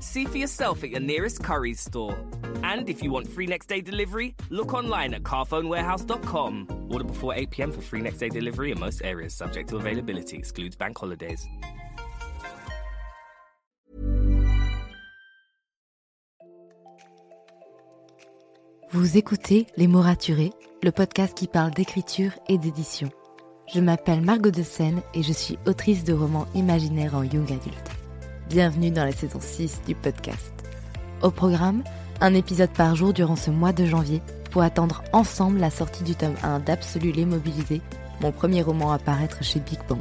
See 0.00 0.26
for 0.26 0.38
yourself 0.38 0.84
at 0.84 0.90
your 0.90 1.00
nearest 1.00 1.42
Curry's 1.42 1.80
store. 1.80 2.16
And 2.62 2.88
if 2.88 3.02
you 3.02 3.10
want 3.10 3.28
free 3.28 3.46
next 3.46 3.66
day 3.66 3.80
delivery, 3.80 4.34
look 4.50 4.74
online 4.74 5.14
at 5.14 5.22
carphonewarehouse.com. 5.22 6.86
Order 6.90 7.04
before 7.04 7.34
8 7.34 7.50
pm 7.50 7.72
for 7.72 7.80
free 7.80 8.00
next 8.00 8.18
day 8.18 8.28
delivery 8.28 8.70
in 8.70 8.78
most 8.78 9.02
areas, 9.04 9.34
subject 9.34 9.70
to 9.70 9.76
availability, 9.76 10.36
excludes 10.36 10.76
bank 10.76 10.98
holidays. 10.98 11.46
Vous 18.90 19.18
écoutez 19.18 19.66
Les 19.76 19.86
mots 19.86 20.00
raturés, 20.00 20.52
le 20.82 20.90
podcast 20.90 21.36
qui 21.36 21.46
parle 21.46 21.72
d'écriture 21.72 22.32
et 22.48 22.56
d'édition. 22.56 23.10
Je 23.72 23.80
m'appelle 23.80 24.22
Margot 24.22 24.50
de 24.50 24.62
Seine 24.62 25.02
et 25.12 25.22
je 25.22 25.32
suis 25.32 25.58
autrice 25.66 26.04
de 26.04 26.14
romans 26.14 26.46
imaginaires 26.54 27.14
en 27.14 27.22
young 27.22 27.52
adulte. 27.52 27.97
Bienvenue 28.48 28.90
dans 28.90 29.04
la 29.04 29.12
saison 29.12 29.40
6 29.42 29.82
du 29.86 29.94
podcast. 29.94 30.54
Au 31.20 31.30
programme, 31.30 31.84
un 32.22 32.32
épisode 32.32 32.70
par 32.70 32.96
jour 32.96 33.12
durant 33.12 33.36
ce 33.36 33.50
mois 33.50 33.74
de 33.74 33.84
janvier 33.84 34.22
pour 34.50 34.62
attendre 34.62 35.04
ensemble 35.12 35.58
la 35.58 35.68
sortie 35.68 36.02
du 36.02 36.14
tome 36.14 36.34
1 36.42 36.60
d'Absolu 36.60 37.12
l'immobilisé, 37.12 37.82
mon 38.22 38.32
premier 38.32 38.62
roman 38.62 38.90
à 38.90 38.98
paraître 38.98 39.44
chez 39.44 39.60
Big 39.60 39.78
Bang. 39.86 40.00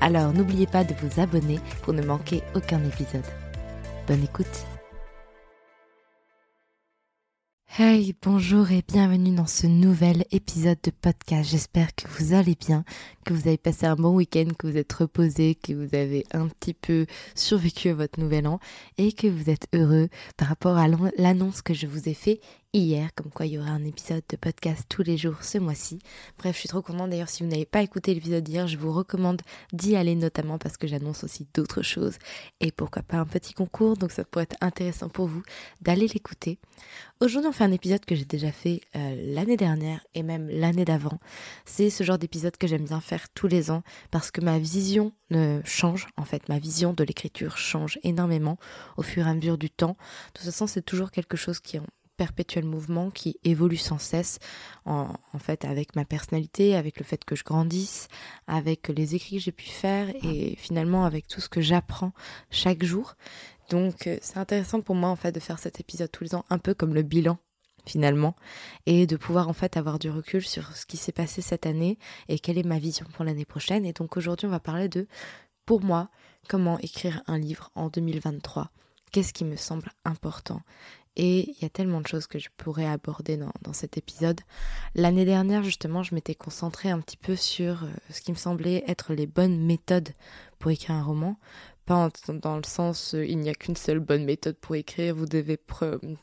Alors 0.00 0.32
n'oubliez 0.32 0.68
pas 0.68 0.84
de 0.84 0.94
vous 1.02 1.20
abonner 1.20 1.58
pour 1.82 1.94
ne 1.94 2.02
manquer 2.02 2.44
aucun 2.54 2.78
épisode. 2.84 3.26
Bonne 4.06 4.22
écoute 4.22 4.66
Hey, 7.76 8.14
bonjour 8.22 8.70
et 8.70 8.84
bienvenue 8.86 9.34
dans 9.34 9.48
ce 9.48 9.66
nouvel 9.66 10.26
épisode 10.30 10.78
de 10.84 10.92
podcast. 10.92 11.50
J'espère 11.50 11.92
que 11.96 12.06
vous 12.06 12.32
allez 12.32 12.54
bien, 12.54 12.84
que 13.24 13.32
vous 13.34 13.48
avez 13.48 13.56
passé 13.58 13.84
un 13.84 13.96
bon 13.96 14.14
week-end, 14.14 14.46
que 14.56 14.68
vous 14.68 14.76
êtes 14.76 14.92
reposé, 14.92 15.56
que 15.56 15.72
vous 15.72 15.92
avez 15.92 16.24
un 16.30 16.46
petit 16.46 16.72
peu 16.72 17.06
survécu 17.34 17.88
à 17.88 17.94
votre 17.94 18.20
nouvel 18.20 18.46
an 18.46 18.60
et 18.96 19.10
que 19.12 19.26
vous 19.26 19.50
êtes 19.50 19.66
heureux 19.74 20.08
par 20.36 20.46
rapport 20.46 20.76
à 20.76 20.86
l'annonce 21.18 21.62
que 21.62 21.74
je 21.74 21.88
vous 21.88 22.08
ai 22.08 22.14
fait 22.14 22.40
hier, 22.78 23.14
comme 23.14 23.30
quoi 23.30 23.46
il 23.46 23.52
y 23.52 23.58
aura 23.58 23.70
un 23.70 23.84
épisode 23.84 24.24
de 24.28 24.36
podcast 24.36 24.84
tous 24.88 25.02
les 25.02 25.16
jours 25.16 25.42
ce 25.42 25.58
mois-ci. 25.58 26.00
Bref, 26.38 26.54
je 26.56 26.60
suis 26.60 26.68
trop 26.68 26.82
contente 26.82 27.10
d'ailleurs 27.10 27.28
si 27.28 27.44
vous 27.44 27.48
n'avez 27.48 27.66
pas 27.66 27.82
écouté 27.82 28.14
l'épisode 28.14 28.42
d'hier, 28.42 28.66
je 28.66 28.76
vous 28.76 28.92
recommande 28.92 29.42
d'y 29.72 29.94
aller 29.96 30.16
notamment 30.16 30.58
parce 30.58 30.76
que 30.76 30.88
j'annonce 30.88 31.22
aussi 31.22 31.46
d'autres 31.54 31.82
choses 31.82 32.18
et 32.60 32.72
pourquoi 32.72 33.02
pas 33.02 33.18
un 33.18 33.26
petit 33.26 33.54
concours, 33.54 33.96
donc 33.96 34.10
ça 34.10 34.24
pourrait 34.24 34.44
être 34.44 34.56
intéressant 34.60 35.08
pour 35.08 35.28
vous 35.28 35.42
d'aller 35.80 36.08
l'écouter. 36.08 36.58
Aujourd'hui 37.20 37.48
on 37.48 37.52
fait 37.52 37.64
un 37.64 37.72
épisode 37.72 38.04
que 38.04 38.16
j'ai 38.16 38.24
déjà 38.24 38.50
fait 38.50 38.80
euh, 38.96 39.14
l'année 39.32 39.56
dernière 39.56 40.04
et 40.14 40.24
même 40.24 40.48
l'année 40.48 40.84
d'avant. 40.84 41.20
C'est 41.64 41.90
ce 41.90 42.02
genre 42.02 42.18
d'épisode 42.18 42.56
que 42.56 42.66
j'aime 42.66 42.84
bien 42.84 43.00
faire 43.00 43.28
tous 43.30 43.46
les 43.46 43.70
ans 43.70 43.82
parce 44.10 44.32
que 44.32 44.40
ma 44.40 44.58
vision 44.58 45.12
ne 45.30 45.60
change, 45.64 46.08
en 46.16 46.24
fait 46.24 46.48
ma 46.48 46.58
vision 46.58 46.92
de 46.92 47.04
l'écriture 47.04 47.56
change 47.56 48.00
énormément 48.02 48.58
au 48.96 49.02
fur 49.02 49.26
et 49.26 49.30
à 49.30 49.34
mesure 49.34 49.58
du 49.58 49.70
temps. 49.70 49.96
De 50.34 50.40
toute 50.40 50.46
façon 50.46 50.66
c'est 50.66 50.82
toujours 50.82 51.12
quelque 51.12 51.36
chose 51.36 51.60
qui 51.60 51.76
est 51.76 51.80
perpétuel 52.16 52.64
mouvement 52.64 53.10
qui 53.10 53.38
évolue 53.44 53.76
sans 53.76 53.98
cesse 53.98 54.38
en, 54.84 55.08
fait 55.38 55.64
avec 55.64 55.96
ma 55.96 56.04
personnalité, 56.04 56.76
avec 56.76 56.98
le 56.98 57.04
fait 57.04 57.24
que 57.24 57.36
je 57.36 57.44
grandisse, 57.44 58.08
avec 58.46 58.88
les 58.88 59.14
écrits 59.14 59.36
que 59.36 59.42
j'ai 59.42 59.52
pu 59.52 59.68
faire 59.68 60.08
et 60.22 60.56
finalement 60.56 61.04
avec 61.04 61.26
tout 61.26 61.40
ce 61.40 61.48
que 61.48 61.60
j'apprends 61.60 62.12
chaque 62.50 62.84
jour. 62.84 63.14
Donc 63.70 64.06
euh, 64.06 64.18
c'est 64.20 64.38
intéressant 64.38 64.80
pour 64.80 64.94
moi 64.94 65.08
en 65.08 65.16
fait 65.16 65.32
de 65.32 65.40
faire 65.40 65.58
cet 65.58 65.80
épisode 65.80 66.10
tous 66.10 66.24
les 66.24 66.34
ans 66.34 66.44
un 66.50 66.58
peu 66.58 66.74
comme 66.74 66.94
le 66.94 67.02
bilan 67.02 67.38
finalement 67.86 68.34
et 68.86 69.06
de 69.06 69.16
pouvoir 69.16 69.48
en 69.48 69.52
fait 69.52 69.76
avoir 69.76 69.98
du 69.98 70.10
recul 70.10 70.42
sur 70.42 70.74
ce 70.76 70.86
qui 70.86 70.96
s'est 70.96 71.12
passé 71.12 71.42
cette 71.42 71.66
année 71.66 71.98
et 72.28 72.38
quelle 72.38 72.58
est 72.58 72.66
ma 72.66 72.78
vision 72.78 73.06
pour 73.12 73.24
l'année 73.24 73.44
prochaine. 73.44 73.84
Et 73.84 73.92
donc 73.92 74.16
aujourd'hui 74.16 74.46
on 74.46 74.50
va 74.50 74.60
parler 74.60 74.88
de 74.88 75.06
pour 75.66 75.82
moi 75.82 76.10
comment 76.48 76.78
écrire 76.78 77.22
un 77.26 77.38
livre 77.38 77.70
en 77.74 77.88
2023 77.88 78.70
qu'est-ce 79.14 79.32
qui 79.32 79.44
me 79.44 79.54
semble 79.54 79.92
important 80.04 80.60
et 81.16 81.48
il 81.48 81.62
y 81.62 81.64
a 81.64 81.68
tellement 81.68 82.00
de 82.00 82.08
choses 82.08 82.26
que 82.26 82.40
je 82.40 82.48
pourrais 82.56 82.88
aborder 82.88 83.36
dans, 83.36 83.72
cet 83.72 83.96
épisode. 83.96 84.40
L'année 84.96 85.24
dernière, 85.24 85.62
justement, 85.62 86.02
je 86.02 86.12
m'étais 86.12 86.34
concentrée 86.34 86.90
un 86.90 86.98
petit 86.98 87.16
peu 87.16 87.36
sur 87.36 87.84
euh, 87.84 87.88
ce 88.10 88.20
qui 88.20 88.32
me 88.32 88.36
semblait 88.36 88.82
être 88.88 89.14
les 89.14 89.28
bonnes 89.28 89.64
méthodes 89.64 90.08
pour 90.58 90.72
écrire 90.72 90.96
un 90.96 91.04
roman. 91.04 91.38
Pas 91.86 92.10
dans 92.28 92.56
le 92.56 92.64
sens, 92.64 93.14
euh, 93.14 93.26
il 93.26 93.38
n'y 93.38 93.50
a 93.50 93.54
qu'une 93.54 93.76
seule 93.76 94.00
bonne 94.00 94.24
méthode 94.24 94.56
pour 94.56 94.74
écrire, 94.74 95.14
vous 95.14 95.26
devez 95.26 95.58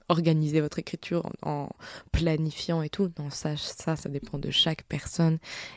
organiser 0.09 0.59
votre 0.59 0.79
écriture 0.79 1.29
en, 1.43 1.69
planifiant 2.11 2.81
et 2.81 2.89
tout. 2.89 3.11
Non, 3.19 3.29
ça, 3.29 3.55
ça, 3.57 3.95
ça 3.95 4.09
dépend 4.09 4.39
de 4.39 4.49
chaque 4.49 4.83
personne 4.83 5.35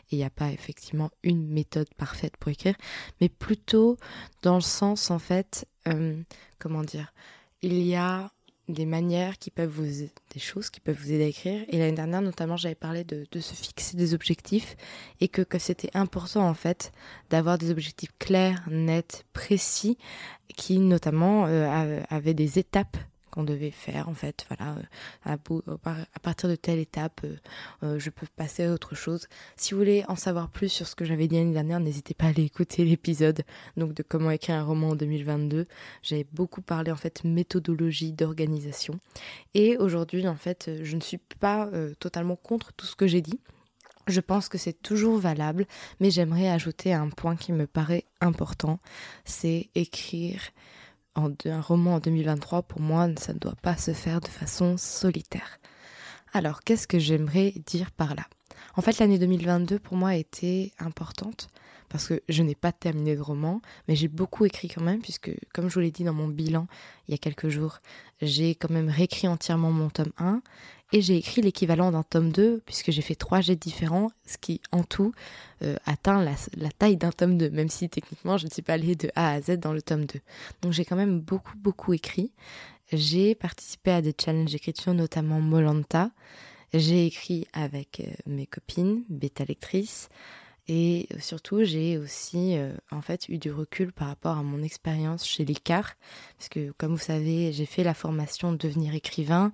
et 0.09 0.15
il 0.15 0.17
n'y 0.17 0.23
a 0.23 0.29
pas 0.29 0.51
effectivement 0.51 1.11
une 1.23 1.47
méthode 1.47 1.93
parfaite 1.97 2.35
pour 2.37 2.51
écrire, 2.51 2.75
mais 3.21 3.29
plutôt 3.29 3.97
dans 4.41 4.55
le 4.55 4.61
sens, 4.61 5.11
en 5.11 5.19
fait, 5.19 5.67
euh, 5.87 6.19
comment 6.57 6.83
dire, 6.83 7.13
il 7.61 7.81
y 7.81 7.95
a 7.95 8.31
des 8.67 8.85
manières 8.85 9.37
qui 9.37 9.51
peuvent 9.51 9.69
vous 9.69 9.85
des 9.85 10.39
choses 10.39 10.69
qui 10.69 10.79
peuvent 10.79 10.97
vous 10.97 11.11
aider 11.11 11.25
à 11.25 11.27
écrire. 11.27 11.65
Et 11.69 11.77
l'année 11.77 11.95
dernière 11.95 12.21
notamment 12.21 12.57
j'avais 12.57 12.75
parlé 12.75 13.03
de, 13.03 13.25
de, 13.31 13.39
se 13.39 13.53
fixer 13.53 13.95
des 13.97 14.13
objectifs 14.13 14.75
et 15.21 15.27
que, 15.27 15.41
que 15.41 15.59
c'était 15.59 15.91
important 15.93 16.47
en 16.47 16.53
fait 16.53 16.91
d'avoir 17.29 17.57
des 17.57 17.71
objectifs 17.71 18.11
clairs 18.19 18.63
nets 18.69 19.25
précis 19.33 19.97
qui 20.55 20.79
notamment 20.79 21.45
euh, 21.47 22.01
avaient 22.09 22.33
des 22.33 22.59
étapes 22.59 22.97
qu'on 23.35 23.43
devait 23.43 23.71
faire 23.71 24.07
en 24.07 24.13
fait 24.13 24.45
voilà 24.47 24.77
euh, 24.77 24.81
à, 25.25 25.33
à, 25.33 26.19
partir 26.21 26.49
de 26.49 26.55
telle 26.55 26.79
étape 26.79 27.21
euh, 27.25 27.35
euh, 27.83 27.99
je 27.99 28.09
peux 28.09 28.25
passer 28.35 28.63
à 28.63 28.71
autre 28.71 28.95
chose. 28.95 29.27
Si 29.57 29.73
vous 29.73 29.79
voulez 29.79 30.05
en 30.07 30.15
savoir 30.15 30.49
plus 30.49 30.69
sur 30.69 30.87
ce 30.87 30.95
que 30.95 31.05
j'avais 31.05 31.27
dit 31.27 31.35
l'année 31.35 31.53
dernière 31.53 31.79
n'hésitez 31.79 32.13
pas 32.13 32.25
à 32.25 32.29
aller 32.29 32.43
écouter 32.43 32.85
l'épisode 32.85 33.43
donc 33.75 33.93
de 33.93 34.03
comment 34.03 34.31
écrire 34.31 34.55
un 34.55 34.63
roman 34.63 34.89
en 34.89 34.95
2022 34.95 35.65
j'avais 36.01 36.25
beaucoup 36.31 36.61
parlé 36.61 36.91
en 36.91 36.95
fait 36.95 37.23
méthodologie 37.23 38.13
d'organisation. 38.13 38.99
Et 39.53 39.77
aujourd'hui 39.77 40.27
en 40.27 40.35
fait 40.35 40.71
je 40.81 40.95
ne 40.95 41.01
suis 41.01 41.19
pas 41.39 41.69
totalement 41.99 42.35
contre 42.35 42.73
tout 42.73 42.85
ce 42.85 42.95
que 42.95 43.07
j'ai 43.07 43.21
dit. 43.21 43.39
Je 44.07 44.21
pense 44.21 44.49
que 44.49 44.59
c'est 44.59 44.81
toujours 44.81 45.17
valable, 45.17 45.65
mais 45.99 46.11
j'aimerais 46.11 46.47
ajouter 46.49 46.93
un 46.93 47.09
point 47.09 47.35
qui 47.35 47.51
me 47.51 47.65
paraît 47.65 48.05
important, 48.21 48.79
c'est 49.23 49.69
écrire 49.73 50.41
un 51.15 51.61
roman 51.61 51.95
en 51.95 51.99
2023, 51.99 52.63
pour 52.63 52.81
moi, 52.81 53.07
ça 53.17 53.33
ne 53.33 53.39
doit 53.39 53.55
pas 53.61 53.77
se 53.77 53.93
faire 53.93 54.21
de 54.21 54.27
façon 54.27 54.77
solitaire. 54.77 55.59
Alors, 56.33 56.61
qu'est-ce 56.63 56.87
que 56.87 56.99
j'aimerais 56.99 57.53
dire 57.65 57.91
par 57.91 58.15
là? 58.15 58.23
En 58.75 58.81
fait, 58.81 58.99
l'année 58.99 59.17
2022, 59.19 59.79
pour 59.79 59.95
moi, 59.95 60.09
a 60.09 60.15
été 60.15 60.73
importante 60.79 61.47
parce 61.95 62.09
que 62.09 62.21
je 62.27 62.43
n'ai 62.43 62.55
pas 62.55 62.73
terminé 62.73 63.15
de 63.15 63.21
roman, 63.21 63.61
mais 63.87 63.95
j'ai 63.95 64.09
beaucoup 64.09 64.43
écrit 64.43 64.67
quand 64.67 64.81
même, 64.81 64.99
puisque, 64.99 65.31
comme 65.53 65.69
je 65.69 65.75
vous 65.75 65.79
l'ai 65.79 65.91
dit 65.91 66.03
dans 66.03 66.11
mon 66.11 66.27
bilan 66.27 66.67
il 67.07 67.11
y 67.11 67.15
a 67.15 67.17
quelques 67.17 67.47
jours, 67.47 67.79
j'ai 68.21 68.53
quand 68.53 68.69
même 68.69 68.89
réécrit 68.89 69.29
entièrement 69.29 69.71
mon 69.71 69.89
tome 69.89 70.11
1 70.17 70.41
et 70.91 71.01
j'ai 71.01 71.15
écrit 71.15 71.41
l'équivalent 71.41 71.93
d'un 71.93 72.03
tome 72.03 72.33
2 72.33 72.63
puisque 72.65 72.91
j'ai 72.91 73.01
fait 73.01 73.15
trois 73.15 73.39
jets 73.39 73.55
différents, 73.55 74.11
ce 74.25 74.37
qui 74.37 74.59
en 74.73 74.83
tout 74.83 75.13
euh, 75.63 75.77
atteint 75.85 76.21
la, 76.21 76.35
taille 76.77 76.97
d'un 76.97 77.13
tome 77.13 77.37
2, 77.37 77.49
même 77.51 77.69
si 77.69 77.87
techniquement 77.87 78.37
je 78.37 78.45
ne 78.45 78.51
suis 78.51 78.61
pas 78.61 78.73
allée 78.73 78.97
de 78.97 79.09
A 79.15 79.31
à 79.31 79.39
Z 79.39 79.51
dans 79.51 79.71
le 79.71 79.81
tome 79.81 80.03
2. 80.03 80.19
Donc 80.63 80.73
j'ai 80.73 80.83
quand 80.83 80.97
même 80.97 81.21
beaucoup 81.21 81.55
beaucoup 81.55 81.93
écrit. 81.93 82.33
J'ai 82.91 83.35
participé 83.35 83.91
à 83.91 84.01
des 84.01 84.13
challenges 84.19 84.51
d'écriture, 84.51 84.93
notamment 84.93 85.39
Molanta. 85.39 86.11
J'ai 86.73 87.05
écrit 87.05 87.47
avec 87.53 88.01
euh, 88.01 88.11
mes 88.25 88.47
copines, 88.47 89.05
bêta 89.07 89.45
lectrices. 89.45 90.09
Et 90.67 91.07
surtout, 91.19 91.63
j'ai 91.63 91.97
aussi 91.97 92.57
euh, 92.57 92.71
en 92.91 93.01
fait 93.01 93.29
eu 93.29 93.37
du 93.37 93.51
recul 93.51 93.91
par 93.91 94.07
rapport 94.07 94.37
à 94.37 94.43
mon 94.43 94.63
expérience 94.63 95.25
chez 95.25 95.45
l'ICAR, 95.45 95.93
parce 96.37 96.49
que 96.49 96.71
comme 96.77 96.93
vous 96.93 96.97
savez, 96.97 97.53
j'ai 97.53 97.67
fait 97.67 97.83
la 97.83 97.93
formation 97.93 98.51
de 98.51 98.57
devenir 98.57 98.95
écrivain, 98.95 99.51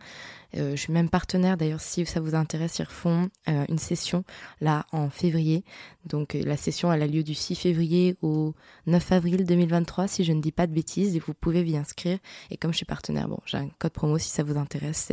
je 0.53 0.75
suis 0.75 0.91
même 0.93 1.09
partenaire 1.09 1.57
d'ailleurs 1.57 1.81
si 1.81 2.05
ça 2.05 2.19
vous 2.19 2.35
intéresse, 2.35 2.79
ils 2.79 2.83
refont 2.83 3.29
une 3.47 3.77
session 3.77 4.23
là 4.59 4.85
en 4.91 5.09
février. 5.09 5.63
Donc 6.05 6.33
la 6.33 6.57
session 6.57 6.91
elle 6.91 7.01
a 7.03 7.07
lieu 7.07 7.23
du 7.23 7.33
6 7.33 7.55
février 7.55 8.15
au 8.21 8.53
9 8.87 9.11
avril 9.11 9.45
2023 9.45 10.07
si 10.07 10.23
je 10.23 10.33
ne 10.33 10.41
dis 10.41 10.51
pas 10.51 10.67
de 10.67 10.73
bêtises 10.73 11.15
et 11.15 11.19
vous 11.19 11.33
pouvez 11.33 11.61
y 11.63 11.77
inscrire. 11.77 12.17
Et 12.49 12.57
comme 12.57 12.71
je 12.71 12.77
suis 12.77 12.85
partenaire, 12.85 13.27
bon 13.27 13.39
j'ai 13.45 13.57
un 13.57 13.69
code 13.79 13.93
promo 13.93 14.17
si 14.17 14.29
ça 14.29 14.43
vous 14.43 14.57
intéresse. 14.57 15.11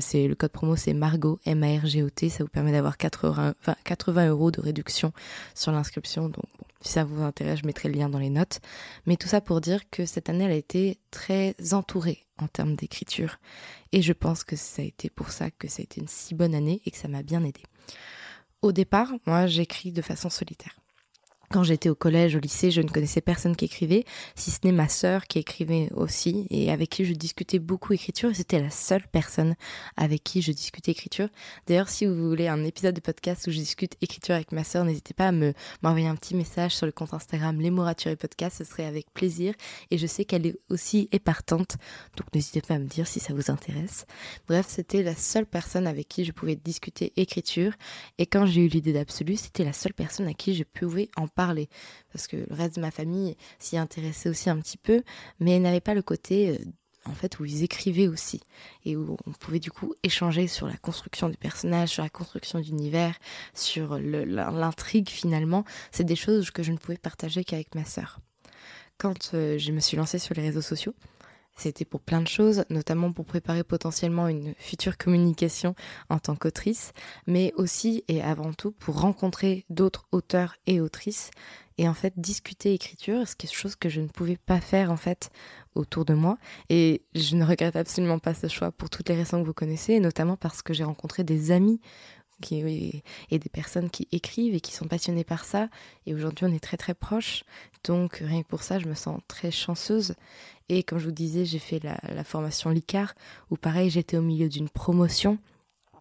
C'est 0.00 0.26
le 0.26 0.34
code 0.34 0.52
promo 0.52 0.76
c'est 0.76 0.94
Margot 0.94 1.38
M 1.44 1.62
A 1.62 1.78
R 1.78 1.86
G 1.86 2.02
O 2.02 2.10
T. 2.10 2.28
Ça 2.28 2.44
vous 2.44 2.50
permet 2.50 2.72
d'avoir 2.72 2.96
80, 2.96 3.54
80 3.84 4.28
euros 4.28 4.50
de 4.50 4.60
réduction 4.60 5.12
sur 5.54 5.72
l'inscription. 5.72 6.28
Donc 6.28 6.44
si 6.80 6.92
ça 6.92 7.04
vous 7.04 7.22
intéresse, 7.22 7.60
je 7.60 7.66
mettrai 7.66 7.88
le 7.88 7.98
lien 7.98 8.08
dans 8.08 8.18
les 8.18 8.30
notes. 8.30 8.60
Mais 9.06 9.16
tout 9.16 9.28
ça 9.28 9.40
pour 9.40 9.60
dire 9.60 9.88
que 9.90 10.06
cette 10.06 10.28
année, 10.28 10.44
elle 10.44 10.52
a 10.52 10.56
été 10.56 10.98
très 11.10 11.54
entourée 11.72 12.25
en 12.38 12.48
termes 12.48 12.76
d'écriture. 12.76 13.38
Et 13.92 14.02
je 14.02 14.12
pense 14.12 14.44
que 14.44 14.56
ça 14.56 14.82
a 14.82 14.84
été 14.84 15.10
pour 15.10 15.30
ça 15.30 15.50
que 15.50 15.68
ça 15.68 15.80
a 15.80 15.84
été 15.84 16.00
une 16.00 16.08
si 16.08 16.34
bonne 16.34 16.54
année 16.54 16.82
et 16.84 16.90
que 16.90 16.96
ça 16.96 17.08
m'a 17.08 17.22
bien 17.22 17.44
aidé. 17.44 17.62
Au 18.62 18.72
départ, 18.72 19.12
moi, 19.26 19.46
j'écris 19.46 19.92
de 19.92 20.02
façon 20.02 20.30
solitaire. 20.30 20.76
Quand 21.50 21.62
j'étais 21.62 21.88
au 21.88 21.94
collège, 21.94 22.36
au 22.36 22.40
lycée, 22.40 22.70
je 22.70 22.80
ne 22.80 22.88
connaissais 22.88 23.20
personne 23.20 23.56
qui 23.56 23.66
écrivait, 23.66 24.04
si 24.34 24.50
ce 24.50 24.58
n'est 24.64 24.72
ma 24.72 24.88
sœur 24.88 25.26
qui 25.26 25.38
écrivait 25.38 25.90
aussi 25.94 26.46
et 26.50 26.70
avec 26.70 26.90
qui 26.90 27.04
je 27.04 27.14
discutais 27.14 27.58
beaucoup 27.58 27.92
écriture. 27.92 28.30
C'était 28.34 28.60
la 28.60 28.70
seule 28.70 29.06
personne 29.10 29.54
avec 29.96 30.24
qui 30.24 30.42
je 30.42 30.52
discutais 30.52 30.92
écriture. 30.92 31.28
D'ailleurs, 31.66 31.88
si 31.88 32.06
vous 32.06 32.28
voulez 32.28 32.48
un 32.48 32.64
épisode 32.64 32.94
de 32.94 33.00
podcast 33.00 33.46
où 33.46 33.50
je 33.50 33.58
discute 33.58 33.96
écriture 34.00 34.34
avec 34.34 34.52
ma 34.52 34.64
sœur, 34.64 34.84
n'hésitez 34.84 35.14
pas 35.14 35.28
à 35.28 35.32
me 35.32 35.52
m'envoyer 35.82 36.08
un 36.08 36.16
petit 36.16 36.34
message 36.34 36.74
sur 36.74 36.86
le 36.86 36.92
compte 36.92 37.14
Instagram 37.14 37.60
Les 37.60 37.68
et 37.68 38.16
Podcast. 38.16 38.56
Ce 38.58 38.64
serait 38.64 38.84
avec 38.84 39.12
plaisir. 39.12 39.54
Et 39.90 39.98
je 39.98 40.06
sais 40.06 40.24
qu'elle 40.24 40.46
est 40.46 40.56
aussi 40.70 41.08
épartante, 41.12 41.76
donc 42.16 42.26
n'hésitez 42.34 42.60
pas 42.60 42.74
à 42.74 42.78
me 42.78 42.86
dire 42.86 43.06
si 43.06 43.20
ça 43.20 43.34
vous 43.34 43.50
intéresse. 43.50 44.06
Bref, 44.48 44.66
c'était 44.68 45.02
la 45.02 45.14
seule 45.14 45.46
personne 45.46 45.86
avec 45.86 46.08
qui 46.08 46.24
je 46.24 46.32
pouvais 46.32 46.56
discuter 46.56 47.12
écriture. 47.16 47.72
Et 48.18 48.26
quand 48.26 48.46
j'ai 48.46 48.62
eu 48.62 48.68
l'idée 48.68 48.92
d'absolu, 48.92 49.36
c'était 49.36 49.64
la 49.64 49.72
seule 49.72 49.94
personne 49.94 50.26
à 50.26 50.34
qui 50.34 50.54
je 50.54 50.64
pouvais 50.64 51.08
en 51.16 51.28
parler, 51.36 51.68
parce 52.12 52.26
que 52.26 52.36
le 52.36 52.46
reste 52.50 52.76
de 52.76 52.80
ma 52.80 52.90
famille 52.90 53.36
s'y 53.60 53.78
intéressait 53.78 54.28
aussi 54.28 54.50
un 54.50 54.58
petit 54.58 54.78
peu, 54.78 55.02
mais 55.38 55.60
n'avait 55.60 55.80
pas 55.80 55.94
le 55.94 56.02
côté 56.02 56.50
euh, 56.50 56.58
en 57.04 57.14
fait 57.14 57.38
où 57.38 57.44
ils 57.44 57.62
écrivaient 57.62 58.08
aussi 58.08 58.40
et 58.84 58.96
où 58.96 59.16
on 59.26 59.32
pouvait 59.32 59.60
du 59.60 59.70
coup 59.70 59.94
échanger 60.02 60.48
sur 60.48 60.66
la 60.66 60.76
construction 60.76 61.28
du 61.28 61.36
personnage, 61.36 61.90
sur 61.90 62.02
la 62.02 62.08
construction 62.08 62.58
d'univers, 62.58 63.14
sur 63.54 63.98
l'intrigue 63.98 65.08
finalement. 65.08 65.64
C'est 65.92 66.04
des 66.04 66.16
choses 66.16 66.50
que 66.50 66.62
je 66.62 66.72
ne 66.72 66.78
pouvais 66.78 66.98
partager 66.98 67.44
qu'avec 67.44 67.74
ma 67.74 67.84
sœur. 67.84 68.18
Quand 68.98 69.34
euh, 69.34 69.58
je 69.58 69.72
me 69.72 69.80
suis 69.80 69.96
lancée 69.96 70.18
sur 70.18 70.34
les 70.34 70.42
réseaux 70.42 70.62
sociaux, 70.62 70.94
c'était 71.56 71.84
pour 71.84 72.00
plein 72.00 72.20
de 72.20 72.28
choses, 72.28 72.64
notamment 72.70 73.12
pour 73.12 73.24
préparer 73.24 73.64
potentiellement 73.64 74.28
une 74.28 74.54
future 74.58 74.98
communication 74.98 75.74
en 76.10 76.18
tant 76.18 76.36
qu'autrice, 76.36 76.92
mais 77.26 77.52
aussi 77.56 78.04
et 78.08 78.22
avant 78.22 78.52
tout 78.52 78.72
pour 78.72 79.00
rencontrer 79.00 79.64
d'autres 79.70 80.06
auteurs 80.12 80.56
et 80.66 80.80
autrices 80.80 81.30
et 81.78 81.88
en 81.88 81.94
fait 81.94 82.14
discuter 82.16 82.72
écriture, 82.72 83.28
ce 83.28 83.36
qui 83.36 83.46
est 83.46 83.52
chose 83.52 83.76
que 83.76 83.88
je 83.88 84.00
ne 84.00 84.08
pouvais 84.08 84.36
pas 84.36 84.60
faire 84.60 84.90
en 84.90 84.96
fait 84.96 85.30
autour 85.74 86.04
de 86.04 86.14
moi. 86.14 86.38
Et 86.70 87.02
je 87.14 87.36
ne 87.36 87.44
regrette 87.44 87.76
absolument 87.76 88.18
pas 88.18 88.34
ce 88.34 88.48
choix 88.48 88.72
pour 88.72 88.88
toutes 88.88 89.08
les 89.08 89.14
raisons 89.14 89.40
que 89.40 89.46
vous 89.46 89.54
connaissez, 89.54 90.00
notamment 90.00 90.36
parce 90.36 90.62
que 90.62 90.72
j'ai 90.72 90.84
rencontré 90.84 91.22
des 91.24 91.50
amis 91.50 91.80
qui, 92.40 93.02
et 93.30 93.38
des 93.38 93.48
personnes 93.48 93.90
qui 93.90 94.08
écrivent 94.12 94.54
et 94.54 94.60
qui 94.60 94.72
sont 94.72 94.88
passionnées 94.88 95.24
par 95.24 95.44
ça. 95.44 95.68
Et 96.06 96.14
aujourd'hui, 96.14 96.46
on 96.46 96.54
est 96.54 96.62
très 96.62 96.76
très 96.76 96.94
proches. 96.94 97.44
Donc 97.84 98.16
rien 98.16 98.42
que 98.42 98.48
pour 98.48 98.62
ça, 98.62 98.78
je 98.78 98.86
me 98.86 98.94
sens 98.94 99.20
très 99.28 99.50
chanceuse. 99.50 100.14
Et 100.68 100.82
comme 100.82 100.98
je 100.98 101.06
vous 101.06 101.12
disais, 101.12 101.44
j'ai 101.44 101.58
fait 101.58 101.80
la, 101.82 102.24
formation 102.24 102.70
LICAR, 102.70 103.14
où 103.50 103.56
pareil, 103.56 103.90
j'étais 103.90 104.16
au 104.16 104.22
milieu 104.22 104.48
d'une 104.48 104.68
promotion 104.68 105.38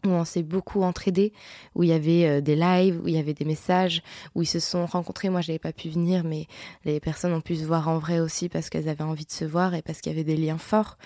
où 0.03 0.09
on 0.09 0.25
s'est 0.25 0.43
beaucoup 0.43 0.83
entraidé, 0.83 1.33
où 1.73 1.81
il 1.81 1.89
y 1.89 1.93
avait 1.93 2.27
euh, 2.27 2.41
des 2.41 2.55
lives, 2.55 3.01
où 3.01 3.07
il 3.07 3.15
y 3.15 3.17
avait 3.17 3.33
des 3.33 3.45
messages, 3.45 4.03
où 4.35 4.43
ils 4.43 4.47
se 4.47 4.59
sont 4.59 4.85
rencontrés. 4.85 5.29
Moi, 5.29 5.41
je 5.41 5.49
n'avais 5.49 5.59
pas 5.59 5.73
pu 5.73 5.89
venir, 5.89 6.23
mais 6.23 6.47
les 6.83 6.99
personnes 6.99 7.33
ont 7.33 7.41
pu 7.41 7.55
se 7.55 7.65
voir 7.65 7.87
en 7.87 7.97
vrai 7.97 8.19
aussi 8.19 8.47
parce 8.47 8.69
qu'elles 8.69 8.87
avaient 8.87 9.03
envie 9.03 9.25
de 9.25 9.31
se 9.31 9.45
voir 9.45 9.73
et 9.73 9.81
parce 9.81 10.01
qu'il 10.01 10.11
y 10.11 10.15
avait 10.15 10.23
des 10.23 10.37
liens 10.37 10.59
forts. 10.59 10.97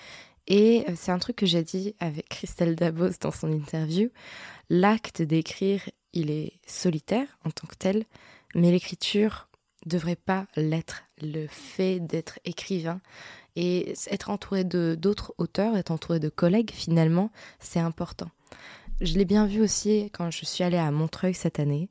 Et 0.46 0.84
euh, 0.88 0.92
c'est 0.96 1.12
un 1.12 1.18
truc 1.18 1.36
que 1.36 1.46
j'ai 1.46 1.62
dit 1.62 1.94
avec 1.98 2.28
Christelle 2.28 2.76
Dabos 2.76 3.18
dans 3.20 3.30
son 3.30 3.50
interview. 3.50 4.10
L'acte 4.68 5.22
d'écrire, 5.22 5.82
il 6.12 6.30
est 6.30 6.52
solitaire 6.66 7.38
en 7.44 7.50
tant 7.50 7.66
que 7.66 7.76
tel, 7.76 8.04
mais 8.54 8.70
l'écriture 8.70 9.48
devrait 9.86 10.16
pas 10.16 10.46
l'être. 10.56 11.04
Le 11.22 11.46
fait 11.46 12.00
d'être 12.00 12.38
écrivain 12.44 13.00
et 13.56 13.94
être 14.10 14.30
entouré 14.30 14.64
de 14.64 14.96
d'autres 15.00 15.34
auteurs, 15.38 15.76
être 15.76 15.90
entouré 15.90 16.20
de 16.20 16.28
collègues 16.28 16.70
finalement, 16.72 17.30
c'est 17.58 17.80
important. 17.80 18.30
Je 19.00 19.14
l'ai 19.14 19.24
bien 19.24 19.46
vu 19.46 19.62
aussi 19.62 20.10
quand 20.12 20.30
je 20.30 20.44
suis 20.44 20.62
allée 20.62 20.76
à 20.76 20.90
Montreuil 20.90 21.34
cette 21.34 21.58
année. 21.58 21.88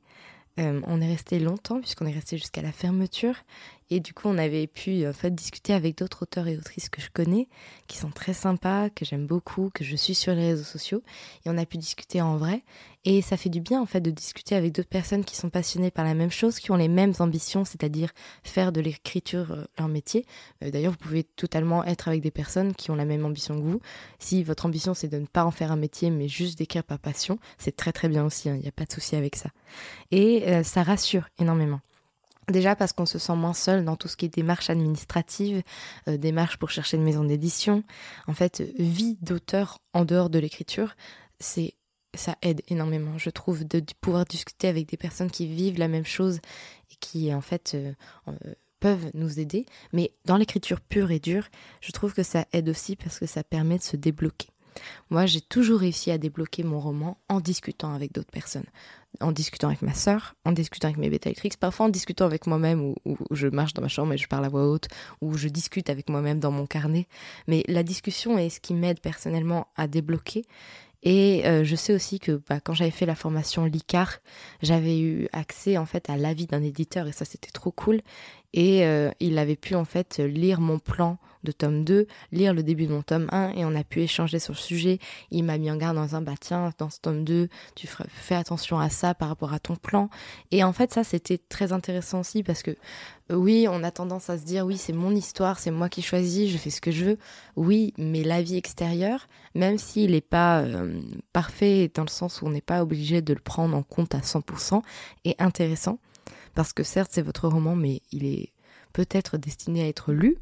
Euh, 0.58 0.80
on 0.86 1.00
est 1.00 1.08
resté 1.08 1.38
longtemps 1.38 1.80
puisqu'on 1.80 2.06
est 2.06 2.12
resté 2.12 2.36
jusqu'à 2.36 2.62
la 2.62 2.72
fermeture 2.72 3.36
et 3.90 3.98
du 3.98 4.14
coup, 4.14 4.28
on 4.28 4.38
avait 4.38 4.68
pu 4.68 5.06
en 5.06 5.12
fait 5.12 5.34
discuter 5.34 5.72
avec 5.72 5.98
d'autres 5.98 6.22
auteurs 6.22 6.46
et 6.46 6.56
autrices 6.56 6.88
que 6.88 7.00
je 7.00 7.10
connais, 7.10 7.48
qui 7.88 7.98
sont 7.98 8.10
très 8.10 8.34
sympas, 8.34 8.88
que 8.88 9.04
j'aime 9.04 9.26
beaucoup, 9.26 9.70
que 9.74 9.82
je 9.82 9.96
suis 9.96 10.14
sur 10.14 10.32
les 10.32 10.50
réseaux 10.50 10.64
sociaux. 10.64 11.02
Et 11.44 11.50
on 11.50 11.58
a 11.58 11.66
pu 11.66 11.76
discuter 11.76 12.22
en 12.22 12.36
vrai. 12.36 12.62
Et 13.04 13.20
ça 13.20 13.36
fait 13.36 13.48
du 13.48 13.60
bien 13.60 13.80
en 13.80 13.86
fait 13.86 14.00
de 14.00 14.10
discuter 14.10 14.54
avec 14.54 14.72
d'autres 14.72 14.88
personnes 14.88 15.24
qui 15.24 15.34
sont 15.34 15.50
passionnées 15.50 15.90
par 15.90 16.04
la 16.04 16.14
même 16.14 16.30
chose, 16.30 16.60
qui 16.60 16.70
ont 16.70 16.76
les 16.76 16.88
mêmes 16.88 17.14
ambitions, 17.18 17.64
c'est-à-dire 17.64 18.10
faire 18.44 18.72
de 18.72 18.80
l'écriture 18.80 19.52
euh, 19.52 19.64
leur 19.78 19.88
métier. 19.88 20.24
Euh, 20.62 20.70
d'ailleurs, 20.70 20.92
vous 20.92 20.98
pouvez 20.98 21.24
totalement 21.24 21.82
être 21.84 22.08
avec 22.08 22.20
des 22.20 22.30
personnes 22.30 22.74
qui 22.74 22.90
ont 22.90 22.96
la 22.96 23.06
même 23.06 23.24
ambition 23.24 23.56
que 23.56 23.64
vous. 23.64 23.80
Si 24.18 24.44
votre 24.44 24.66
ambition 24.66 24.94
c'est 24.94 25.08
de 25.08 25.18
ne 25.18 25.26
pas 25.26 25.44
en 25.44 25.50
faire 25.50 25.72
un 25.72 25.76
métier, 25.76 26.10
mais 26.10 26.28
juste 26.28 26.58
d'écrire 26.58 26.84
par 26.84 26.98
passion, 26.98 27.38
c'est 27.58 27.74
très 27.74 27.92
très 27.92 28.08
bien 28.08 28.24
aussi. 28.24 28.48
Hein. 28.48 28.54
Il 28.56 28.62
n'y 28.62 28.68
a 28.68 28.72
pas 28.72 28.84
de 28.84 28.92
souci 28.92 29.16
avec 29.16 29.34
ça. 29.34 29.50
Et 30.10 30.44
euh, 30.46 30.62
ça 30.62 30.82
rassure 30.82 31.28
énormément. 31.38 31.80
Déjà 32.50 32.74
parce 32.74 32.92
qu'on 32.92 33.06
se 33.06 33.18
sent 33.18 33.36
moins 33.36 33.54
seul 33.54 33.84
dans 33.84 33.96
tout 33.96 34.08
ce 34.08 34.16
qui 34.16 34.26
est 34.26 34.34
démarche 34.34 34.70
administrative, 34.70 35.62
euh, 36.08 36.16
démarche 36.16 36.56
pour 36.56 36.70
chercher 36.70 36.96
une 36.96 37.04
maison 37.04 37.24
d'édition. 37.24 37.84
En 38.26 38.34
fait, 38.34 38.62
vie 38.78 39.16
d'auteur 39.22 39.78
en 39.92 40.04
dehors 40.04 40.30
de 40.30 40.38
l'écriture, 40.38 40.96
c'est 41.38 41.74
ça 42.14 42.36
aide 42.42 42.62
énormément, 42.66 43.18
je 43.18 43.30
trouve, 43.30 43.64
de, 43.64 43.80
pouvoir 44.00 44.24
discuter 44.24 44.66
avec 44.66 44.88
des 44.88 44.96
personnes 44.96 45.30
qui 45.30 45.46
vivent 45.46 45.78
la 45.78 45.86
même 45.86 46.04
chose 46.04 46.40
et 46.90 46.96
qui, 46.98 47.32
en 47.32 47.40
fait, 47.40 47.72
euh, 47.74 47.92
euh, 48.26 48.54
peuvent 48.80 49.10
nous 49.14 49.38
aider. 49.38 49.64
Mais 49.92 50.12
dans 50.24 50.36
l'écriture 50.36 50.80
pure 50.80 51.12
et 51.12 51.20
dure, 51.20 51.46
je 51.80 51.92
trouve 51.92 52.12
que 52.12 52.24
ça 52.24 52.46
aide 52.52 52.68
aussi 52.68 52.96
parce 52.96 53.20
que 53.20 53.26
ça 53.26 53.44
permet 53.44 53.78
de 53.78 53.84
se 53.84 53.96
débloquer. 53.96 54.48
Moi, 55.10 55.26
j'ai 55.26 55.40
toujours 55.40 55.80
réussi 55.80 56.10
à 56.10 56.18
débloquer 56.18 56.62
mon 56.62 56.80
roman 56.80 57.18
en 57.28 57.40
discutant 57.40 57.94
avec 57.94 58.12
d'autres 58.12 58.30
personnes. 58.30 58.66
En 59.20 59.32
discutant 59.32 59.68
avec 59.68 59.82
ma 59.82 59.92
sœur, 59.92 60.34
en 60.44 60.52
discutant 60.52 60.88
avec 60.88 60.98
mes 60.98 61.10
bêta 61.10 61.30
parfois 61.58 61.86
en 61.86 61.88
discutant 61.88 62.26
avec 62.26 62.46
moi-même, 62.46 62.94
ou, 63.04 63.16
je 63.32 63.48
marche 63.48 63.74
dans 63.74 63.82
ma 63.82 63.88
chambre 63.88 64.12
et 64.12 64.18
je 64.18 64.28
parle 64.28 64.44
à 64.44 64.48
voix 64.48 64.68
haute, 64.68 64.88
ou 65.20 65.36
je 65.36 65.48
discute 65.48 65.90
avec 65.90 66.08
moi-même 66.08 66.38
dans 66.38 66.52
mon 66.52 66.66
carnet. 66.66 67.06
Mais 67.48 67.64
la 67.66 67.82
discussion 67.82 68.38
est 68.38 68.50
ce 68.50 68.60
qui 68.60 68.72
m'aide 68.72 69.00
personnellement 69.00 69.66
à 69.76 69.88
débloquer. 69.88 70.44
Et 71.02 71.46
euh, 71.46 71.64
je 71.64 71.76
sais 71.76 71.94
aussi 71.94 72.18
que 72.18 72.42
bah, 72.48 72.60
quand 72.60 72.74
j'avais 72.74 72.90
fait 72.90 73.06
la 73.06 73.14
formation 73.14 73.64
LICAR, 73.64 74.18
j'avais 74.62 75.00
eu 75.00 75.28
accès 75.32 75.78
en 75.78 75.86
fait 75.86 76.10
à 76.10 76.16
l'avis 76.16 76.46
d'un 76.46 76.62
éditeur 76.62 77.06
et 77.06 77.12
ça 77.12 77.24
c'était 77.24 77.50
trop 77.50 77.70
cool. 77.70 78.02
Et 78.52 78.84
euh, 78.84 79.10
il 79.20 79.38
avait 79.38 79.56
pu 79.56 79.74
en 79.74 79.84
fait 79.84 80.18
lire 80.18 80.60
mon 80.60 80.78
plan 80.78 81.18
de 81.44 81.52
tome 81.52 81.84
2, 81.84 82.06
lire 82.32 82.52
le 82.52 82.62
début 82.62 82.86
de 82.86 82.92
mon 82.92 83.02
tome 83.02 83.28
1 83.32 83.52
et 83.52 83.64
on 83.64 83.74
a 83.74 83.84
pu 83.84 84.02
échanger 84.02 84.38
sur 84.38 84.52
le 84.52 84.58
sujet. 84.58 84.98
Il 85.30 85.44
m'a 85.44 85.58
mis 85.58 85.70
en 85.70 85.76
garde 85.76 85.96
dans 85.96 86.14
un 86.14 86.20
bah 86.20 86.34
tiens, 86.38 86.72
dans 86.78 86.90
ce 86.90 87.00
tome 87.00 87.24
2, 87.24 87.48
tu 87.74 87.86
fais 87.86 88.34
attention 88.34 88.78
à 88.78 88.90
ça 88.90 89.14
par 89.14 89.28
rapport 89.28 89.52
à 89.52 89.58
ton 89.58 89.76
plan. 89.76 90.10
Et 90.50 90.62
en 90.64 90.72
fait, 90.72 90.92
ça 90.92 91.04
c'était 91.04 91.38
très 91.38 91.72
intéressant 91.72 92.20
aussi 92.20 92.42
parce 92.42 92.62
que 92.62 92.76
oui, 93.30 93.66
on 93.70 93.82
a 93.84 93.90
tendance 93.90 94.28
à 94.28 94.38
se 94.38 94.44
dire 94.44 94.66
oui, 94.66 94.76
c'est 94.76 94.92
mon 94.92 95.12
histoire, 95.12 95.58
c'est 95.58 95.70
moi 95.70 95.88
qui 95.88 96.02
choisis, 96.02 96.50
je 96.50 96.58
fais 96.58 96.70
ce 96.70 96.80
que 96.80 96.90
je 96.90 97.04
veux. 97.04 97.18
Oui, 97.56 97.94
mais 97.96 98.22
la 98.22 98.42
vie 98.42 98.56
extérieure, 98.56 99.28
même 99.54 99.78
s'il 99.78 100.10
n'est 100.10 100.20
pas 100.20 100.60
euh, 100.60 101.00
parfait 101.32 101.90
dans 101.94 102.02
le 102.02 102.08
sens 102.08 102.42
où 102.42 102.46
on 102.46 102.50
n'est 102.50 102.60
pas 102.60 102.82
obligé 102.82 103.22
de 103.22 103.32
le 103.32 103.40
prendre 103.40 103.76
en 103.76 103.82
compte 103.82 104.14
à 104.14 104.18
100%, 104.18 104.82
est 105.24 105.40
intéressant 105.40 105.98
parce 106.54 106.72
que 106.72 106.82
certes 106.82 107.10
c'est 107.12 107.22
votre 107.22 107.48
roman, 107.48 107.76
mais 107.76 108.02
il 108.12 108.24
est 108.24 108.52
peut-être 108.92 109.36
destiné 109.38 109.82
à 109.82 109.88
être 109.88 110.12
lu 110.12 110.36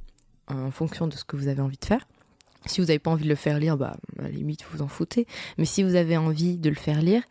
en 0.49 0.71
fonction 0.71 1.07
de 1.07 1.15
ce 1.15 1.25
que 1.25 1.37
vous 1.37 1.49
avez 1.49 1.61
envie 1.61 1.79
de 1.79 1.85
faire. 1.85 2.07
Si 2.67 2.81
vous 2.81 2.89
n'avez 2.89 2.99
pas 2.99 3.11
envie 3.11 3.25
de 3.25 3.29
le 3.29 3.35
faire 3.35 3.59
lire, 3.59 3.77
bah, 3.77 3.97
à 4.19 4.23
la 4.23 4.29
limite, 4.29 4.65
vous 4.73 4.83
en 4.83 4.89
foutez. 4.89 5.27
Mais 5.59 5.65
si 5.65 5.83
vous 5.83 5.95
avez 5.95 6.17
envie 6.17 6.57
de 6.57 6.69
le 6.69 6.75
faire 6.75 7.01
lire, 7.01 7.23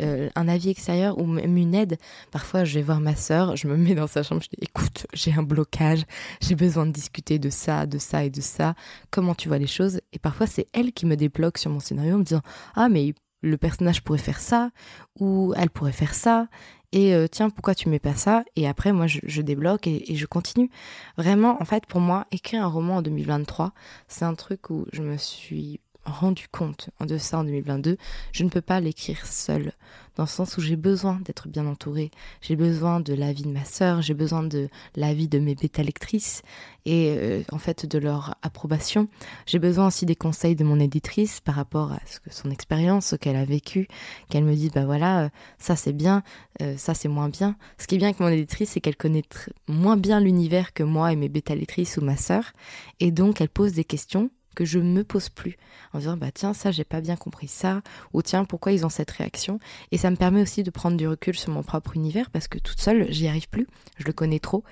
euh, 0.00 0.28
un 0.34 0.48
avis 0.48 0.70
extérieur 0.70 1.18
ou 1.18 1.26
même 1.26 1.56
une 1.56 1.74
aide, 1.74 1.98
parfois 2.30 2.64
je 2.64 2.74
vais 2.74 2.82
voir 2.82 3.00
ma 3.00 3.14
sœur, 3.14 3.56
je 3.56 3.68
me 3.68 3.76
mets 3.76 3.94
dans 3.94 4.06
sa 4.06 4.22
chambre, 4.22 4.42
je 4.42 4.48
dis 4.48 4.58
écoute, 4.60 5.06
j'ai 5.14 5.32
un 5.32 5.42
blocage, 5.42 6.02
j'ai 6.40 6.56
besoin 6.56 6.84
de 6.86 6.92
discuter 6.92 7.38
de 7.38 7.48
ça, 7.48 7.86
de 7.86 7.98
ça 7.98 8.24
et 8.24 8.30
de 8.30 8.40
ça, 8.40 8.74
comment 9.10 9.34
tu 9.34 9.48
vois 9.48 9.58
les 9.58 9.66
choses? 9.66 10.00
Et 10.12 10.18
parfois 10.18 10.46
c'est 10.46 10.66
elle 10.72 10.92
qui 10.92 11.06
me 11.06 11.16
débloque 11.16 11.58
sur 11.58 11.70
mon 11.70 11.80
scénario 11.80 12.14
en 12.14 12.18
me 12.18 12.24
disant 12.24 12.42
ah 12.74 12.88
mais 12.88 13.14
le 13.42 13.56
personnage 13.56 14.02
pourrait 14.02 14.18
faire 14.18 14.40
ça 14.40 14.70
ou 15.18 15.52
elle 15.56 15.70
pourrait 15.70 15.92
faire 15.92 16.14
ça 16.14 16.48
et 16.92 17.14
euh, 17.14 17.26
tiens 17.26 17.50
pourquoi 17.50 17.74
tu 17.74 17.88
mets 17.88 17.98
pas 17.98 18.14
ça? 18.14 18.44
Et 18.56 18.68
après 18.68 18.92
moi 18.92 19.06
je, 19.06 19.42
débloque 19.42 19.86
et, 19.86 20.14
je 20.14 20.26
continue. 20.26 20.70
Vraiment 21.16 21.60
en 21.60 21.64
fait 21.64 21.86
pour 21.86 22.00
moi 22.00 22.26
écrire 22.30 22.64
un 22.64 22.68
roman 22.68 22.96
en 22.96 23.02
2023 23.02 23.72
c'est 24.08 24.24
un 24.24 24.34
truc 24.34 24.70
où 24.70 24.86
je 24.92 25.02
me 25.02 25.16
suis 25.16 25.80
rendu 26.04 26.48
compte 26.50 26.90
de 27.00 27.18
ça 27.18 27.38
en 27.38 27.44
2022, 27.44 27.96
je 28.32 28.44
ne 28.44 28.48
peux 28.48 28.60
pas 28.60 28.80
l'écrire 28.80 29.26
seule 29.26 29.72
dans 30.16 30.24
le 30.24 30.28
sens 30.28 30.58
où 30.58 30.60
j'ai 30.60 30.76
besoin 30.76 31.20
d'être 31.24 31.48
bien 31.48 31.66
entourée. 31.66 32.10
J'ai 32.42 32.56
besoin 32.56 33.00
de 33.00 33.14
l'avis 33.14 33.42
de 33.42 33.48
ma 33.48 33.64
sœur, 33.64 34.02
j'ai 34.02 34.14
besoin 34.14 34.42
de 34.42 34.68
l'avis 34.94 35.28
de 35.28 35.38
mes 35.38 35.54
bêta 35.54 35.82
lectrices 35.82 36.42
et 36.84 37.14
euh, 37.16 37.42
en 37.50 37.58
fait 37.58 37.86
de 37.86 37.98
leur 37.98 38.34
approbation. 38.42 39.08
J'ai 39.46 39.58
besoin 39.58 39.86
aussi 39.86 40.04
des 40.04 40.16
conseils 40.16 40.56
de 40.56 40.64
mon 40.64 40.80
éditrice 40.80 41.40
par 41.40 41.54
rapport 41.54 41.92
à 41.92 42.00
ce 42.06 42.20
que 42.20 42.32
son 42.32 42.50
expérience, 42.50 43.06
ce 43.06 43.16
qu'elle 43.16 43.36
a 43.36 43.44
vécu, 43.44 43.88
qu'elle 44.28 44.44
me 44.44 44.54
dise 44.54 44.72
bah 44.72 44.84
voilà, 44.84 45.24
euh, 45.24 45.28
ça 45.58 45.76
c'est 45.76 45.94
bien, 45.94 46.22
euh, 46.60 46.76
ça 46.76 46.94
c'est 46.94 47.08
moins 47.08 47.28
bien. 47.28 47.56
Ce 47.78 47.86
qui 47.86 47.94
est 47.94 47.98
bien 47.98 48.08
avec 48.08 48.20
mon 48.20 48.28
éditrice, 48.28 48.70
c'est 48.70 48.80
qu'elle 48.80 48.96
connaît 48.96 49.24
moins 49.66 49.96
bien 49.96 50.20
l'univers 50.20 50.74
que 50.74 50.82
moi 50.82 51.12
et 51.12 51.16
mes 51.16 51.28
bêta 51.28 51.54
lectrices 51.54 51.96
ou 51.96 52.02
ma 52.02 52.16
sœur 52.16 52.52
et 53.00 53.10
donc 53.10 53.40
elle 53.40 53.48
pose 53.48 53.72
des 53.72 53.84
questions 53.84 54.30
que 54.54 54.64
je 54.64 54.78
me 54.78 55.04
pose 55.04 55.28
plus. 55.28 55.56
En 55.92 55.98
disant 55.98 56.16
bah 56.16 56.30
tiens 56.32 56.54
ça 56.54 56.70
j'ai 56.70 56.84
pas 56.84 57.00
bien 57.00 57.16
compris 57.16 57.48
ça. 57.48 57.82
Ou 58.12 58.22
tiens 58.22 58.44
pourquoi 58.44 58.72
ils 58.72 58.86
ont 58.86 58.90
cette 58.90 59.10
réaction? 59.10 59.58
Et 59.90 59.98
ça 59.98 60.10
me 60.10 60.16
permet 60.16 60.42
aussi 60.42 60.62
de 60.62 60.70
prendre 60.70 60.96
du 60.96 61.06
recul 61.08 61.36
sur 61.36 61.52
mon 61.52 61.62
propre 61.62 61.96
univers 61.96 62.30
parce 62.30 62.48
que 62.48 62.58
toute 62.58 62.80
seule 62.80 63.10
j'y 63.10 63.28
arrive 63.28 63.48
plus. 63.48 63.66
Je 63.98 64.04
le 64.04 64.12
connais 64.12 64.40
trop. 64.40 64.64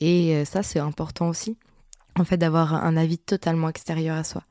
Et 0.00 0.34
euh, 0.34 0.44
ça 0.44 0.62
c'est 0.62 0.78
important 0.78 1.28
aussi 1.28 1.56
en 2.18 2.24
fait 2.24 2.36
d'avoir 2.36 2.74
un 2.74 2.96
avis 2.96 3.18
totalement 3.18 3.68
extérieur 3.68 4.16
à 4.16 4.24
soi. 4.24 4.42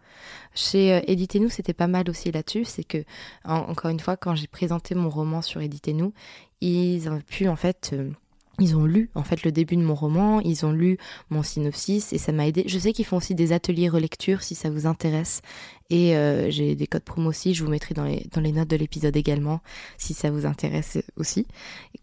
Chez 0.56 0.94
euh, 0.94 1.02
Éditez-nous 1.08 1.50
c'était 1.50 1.74
pas 1.74 1.88
mal 1.88 2.10
aussi 2.10 2.32
là-dessus. 2.32 2.66
C'est 2.66 2.84
que 2.84 3.04
encore 3.44 3.92
une 3.92 4.00
fois 4.00 4.18
quand 4.18 4.36
j'ai 4.36 4.48
présenté 4.48 4.96
mon 4.96 5.10
roman 5.10 5.42
sur 5.42 5.62
Éditez-nous 5.62 6.14
ils 6.62 7.10
ont 7.10 7.22
pu 7.22 7.48
en 7.48 7.56
fait 7.56 7.92
euh, 7.94 8.12
ils 8.60 8.76
ont 8.76 8.86
lu 8.86 9.10
en 9.14 9.24
fait 9.24 9.44
le 9.44 9.52
début 9.52 9.76
de 9.76 9.84
mon 9.84 9.94
roman, 9.94 10.40
ils 10.42 10.66
ont 10.66 10.72
lu 10.72 10.98
mon 11.30 11.44
synopsis 11.44 12.12
et 12.14 12.18
ça 12.18 12.32
m'a 12.32 12.48
aidé. 12.48 12.64
Je 12.68 12.80
sais 12.80 12.94
qu'ils 12.94 13.06
font 13.06 13.18
aussi 13.18 13.36
des 13.36 13.54
ateliers 13.54 13.90
relecture 13.90 14.42
si 14.42 14.56
ça 14.56 14.70
vous 14.70 14.88
intéresse 14.88 15.42
et 15.90 16.18
euh, 16.18 16.50
j'ai 16.50 16.76
des 16.76 16.88
codes 16.88 17.04
promo 17.04 17.30
aussi, 17.30 17.54
je 17.54 17.64
vous 17.64 17.70
mettrai 17.70 17.94
dans 17.94 18.04
les, 18.04 18.28
dans 18.34 18.42
les 18.42 18.52
notes 18.52 18.68
de 18.68 18.76
l'épisode 18.76 19.16
également 19.16 19.62
si 19.98 20.14
ça 20.14 20.32
vous 20.32 20.46
intéresse 20.46 20.98
aussi 21.16 21.48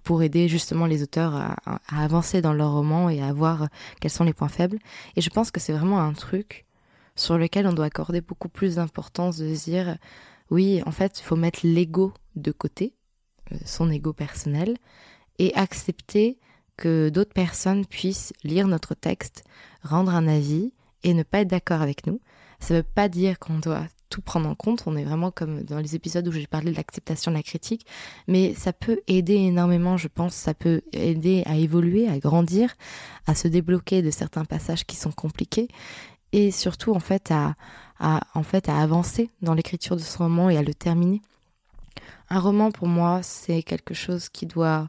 pour 0.05 0.23
aider 0.23 0.49
justement 0.49 0.87
les 0.87 1.03
auteurs 1.03 1.35
à, 1.35 1.57
à, 1.67 2.05
avancer 2.05 2.41
dans 2.41 2.53
leur 2.53 2.73
roman 2.73 3.09
et 3.11 3.21
à 3.21 3.33
voir 3.33 3.69
quels 4.01 4.11
sont 4.11 4.25
les 4.25 4.33
points 4.33 4.49
faibles. 4.49 4.79
Et 5.17 5.21
je 5.21 5.31
pense 5.31 5.51
que 5.51 5.61
c'est 5.61 5.73
vraiment 5.73 6.01
un 6.01 6.13
truc 6.13 6.67
sur 7.17 7.37
lequel 7.37 7.67
on 7.67 7.73
doit 7.73 7.87
accorder 7.87 8.21
beaucoup 8.21 8.49
plus 8.49 8.77
d'importance 8.77 9.39
de 9.39 9.55
dire 9.55 9.99
oui 10.51 10.83
en 10.87 10.91
fait 10.91 11.21
il 11.21 11.23
faut 11.23 11.37
mettre 11.37 11.61
l'ego 11.65 12.13
de 12.37 12.53
côté, 12.53 12.95
euh, 13.53 13.57
son 13.65 13.91
ego 13.91 14.13
personnel 14.13 14.77
et 15.39 15.55
accepter 15.55 16.39
que 16.77 17.09
d'autres 17.09 17.33
personnes 17.33 17.87
puissent 17.87 18.33
lire 18.43 18.67
notre 18.67 18.95
texte, 18.95 19.45
rendre 19.83 20.15
un 20.15 20.27
avis 20.27 20.73
et 21.03 21.15
ne 21.15 21.23
pas 21.23 21.41
être 21.41 21.49
d'accord 21.49 21.83
avec 21.83 22.07
nous. 22.07 22.21
Ça 22.61 22.75
ne 22.75 22.79
veut 22.81 22.87
pas 22.95 23.09
dire 23.09 23.39
qu'on 23.39 23.59
doit 23.59 23.87
tout 24.11 24.23
prendre 24.23 24.49
en 24.49 24.55
compte, 24.55 24.85
on 24.87 24.97
est 24.97 25.05
vraiment 25.05 25.33
comme 25.33 25.63
dans 25.65 25.79
les 25.79 25.97
épisodes 25.97 26.27
où 26.29 26.31
j'ai 26.31 26.47
parlé 26.47 26.71
de 26.71 26.77
l'acceptation 26.77 27.33
de 27.33 27.37
la 27.37 27.43
critique, 27.43 27.85
mais 28.29 28.55
ça 28.55 28.73
peut 28.73 29.01
aider 29.09 29.35
énormément, 29.35 29.97
je 29.97 30.07
pense, 30.07 30.35
ça 30.35 30.55
peut 30.55 30.83
aider 30.93 31.43
à 31.47 31.57
évoluer, 31.57 32.09
à 32.09 32.19
grandir, 32.19 32.75
à 33.27 33.35
se 33.35 33.49
débloquer 33.49 34.03
de 34.03 34.11
certains 34.13 34.45
passages 34.45 34.85
qui 34.85 34.95
sont 34.95 35.11
compliqués 35.11 35.67
et 36.31 36.53
surtout 36.53 36.93
en 36.95 37.01
fait 37.01 37.33
à, 37.33 37.55
à 37.99 38.21
en 38.35 38.45
fait 38.45 38.69
à 38.69 38.79
avancer 38.81 39.31
dans 39.43 39.55
l'écriture 39.55 39.97
de 39.97 40.01
ce 40.01 40.19
roman 40.19 40.49
et 40.49 40.57
à 40.57 40.63
le 40.63 40.75
terminer. 40.75 41.21
Un 42.31 42.39
roman 42.39 42.71
pour 42.71 42.89
moi, 42.89 43.21
c'est 43.23 43.63
quelque 43.63 43.95
chose 43.95 44.29
qui 44.29 44.47
doit 44.47 44.89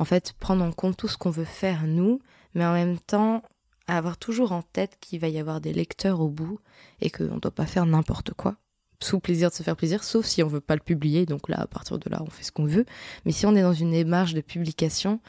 en 0.00 0.04
fait 0.04 0.32
prendre 0.40 0.64
en 0.64 0.72
compte 0.72 0.96
tout 0.96 1.08
ce 1.08 1.18
qu'on 1.18 1.30
veut 1.30 1.44
faire 1.44 1.86
nous, 1.86 2.20
mais 2.54 2.64
en 2.64 2.72
même 2.72 2.98
temps 2.98 3.42
avoir 3.86 4.16
toujours 4.16 4.52
en 4.52 4.62
tête 4.62 4.96
qu'il 4.98 5.20
va 5.20 5.28
y 5.28 5.38
avoir 5.38 5.60
des 5.60 5.74
lecteurs 5.74 6.20
au 6.20 6.28
bout 6.28 6.58
et 7.00 7.10
qu'on 7.10 7.34
ne 7.34 7.38
doit 7.38 7.50
pas 7.50 7.66
faire 7.66 7.86
n'importe 7.86 8.32
quoi 8.32 8.56
sous 9.02 9.18
plaisir 9.18 9.50
de 9.50 9.54
se 9.54 9.62
faire 9.62 9.76
plaisir, 9.76 10.04
sauf 10.04 10.26
si 10.26 10.42
on 10.42 10.46
veut 10.46 10.60
pas 10.60 10.74
le 10.74 10.82
publier. 10.82 11.24
Donc 11.24 11.48
là, 11.48 11.60
à 11.60 11.66
partir 11.66 11.98
de 11.98 12.10
là, 12.10 12.22
on 12.22 12.28
fait 12.28 12.42
ce 12.42 12.52
qu'on 12.52 12.66
veut. 12.66 12.84
Mais 13.24 13.32
si 13.32 13.46
on 13.46 13.56
est 13.56 13.62
dans 13.62 13.72
une 13.72 13.92
démarche 13.92 14.34
de 14.34 14.42
publication, 14.42 15.20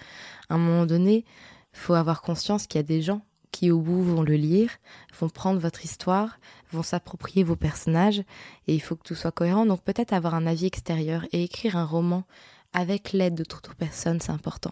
à 0.49 0.55
un 0.55 0.57
moment 0.57 0.85
donné, 0.85 1.23
faut 1.71 1.93
avoir 1.93 2.21
conscience 2.21 2.67
qu'il 2.67 2.79
y 2.79 2.83
a 2.83 2.83
des 2.83 3.01
gens 3.01 3.21
qui, 3.51 3.71
au 3.71 3.79
bout, 3.79 4.03
vont 4.03 4.23
le 4.23 4.35
lire, 4.35 4.71
vont 5.17 5.29
prendre 5.29 5.59
votre 5.59 5.85
histoire, 5.85 6.37
vont 6.73 6.83
s'approprier 6.83 7.45
vos 7.45 7.55
personnages, 7.55 8.19
et 8.67 8.75
il 8.75 8.81
faut 8.81 8.97
que 8.97 9.03
tout 9.03 9.15
soit 9.15 9.31
cohérent. 9.31 9.65
Donc 9.65 9.81
peut-être 9.83 10.11
avoir 10.11 10.35
un 10.35 10.47
avis 10.47 10.65
extérieur 10.65 11.25
et 11.31 11.43
écrire 11.43 11.77
un 11.77 11.85
roman 11.85 12.25
avec 12.73 13.11
l'aide 13.11 13.35
d'autres 13.35 13.75
personnes, 13.75 14.19
c'est 14.21 14.31
important. 14.31 14.71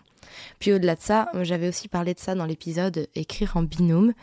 Puis 0.60 0.72
au-delà 0.72 0.96
de 0.96 1.01
ça, 1.01 1.29
j'avais 1.41 1.68
aussi 1.68 1.88
parlé 1.88 2.13
de 2.13 2.20
ça 2.20 2.36
dans 2.36 2.46
l'épisode 2.46 3.08
Écrire 3.15 3.58
en 3.58 3.63
binôme 3.63 4.13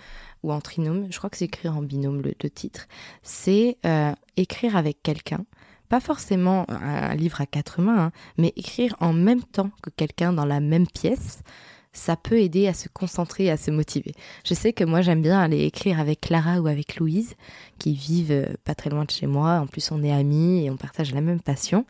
ou 0.43 0.53
en 0.53 0.61
trinôme, 0.61 1.07
je 1.11 1.19
crois 1.19 1.31
que 1.31 1.37
c'est 1.37 1.47
écrire 1.47 1.77
en 1.77 1.83
binôme 1.83 2.23
le, 2.23 2.51
titre, 2.51 2.87
c'est 3.23 3.79
euh, 3.85 4.13
écrire 4.37 4.77
avec 4.77 5.03
quelqu'un, 5.03 5.45
pas 5.89 6.01
forcément 6.01 6.67
un 6.69 7.15
livre 7.15 7.41
à 7.41 7.47
quatre 7.47 7.81
mains, 7.81 8.07
hein, 8.07 8.13
mais 8.39 8.53
écrire 8.57 8.95
en 9.01 9.13
même 9.13 9.43
temps 9.43 9.71
que 9.83 9.91
quelqu'un 9.91 10.33
dans 10.33 10.45
la 10.45 10.61
même 10.61 10.87
pièce, 10.87 11.43
ça 11.97 12.15
peut 12.15 12.39
aider 12.39 12.69
à 12.69 12.75
se 12.75 12.89
concentrer 12.89 13.51
à 13.51 13.57
se 13.57 13.71
motiver. 13.71 14.13
Je 14.45 14.55
sais 14.55 14.73
que 14.73 14.85
moi 14.85 15.01
j'aime 15.01 15.23
bien 15.23 15.41
aller 15.41 15.65
écrire 15.65 15.99
avec 15.99 16.21
Clara 16.21 16.61
ou 16.61 16.67
avec 16.67 16.97
Louise, 16.97 17.35
qui 17.79 17.95
vivent 17.95 18.33
euh, 18.33 18.53
pas 18.65 18.75
très 18.75 18.91
loin 18.91 19.05
de 19.05 19.11
chez 19.11 19.27
moi. 19.27 19.61
En 19.61 19.67
plus 19.67 19.91
on 19.91 20.03
est 20.03 20.13
amis 20.13 20.65
et 20.65 20.71
on 20.71 20.77
partage 20.77 21.13
la 21.15 21.23
même 21.23 21.41
passion. 21.41 21.87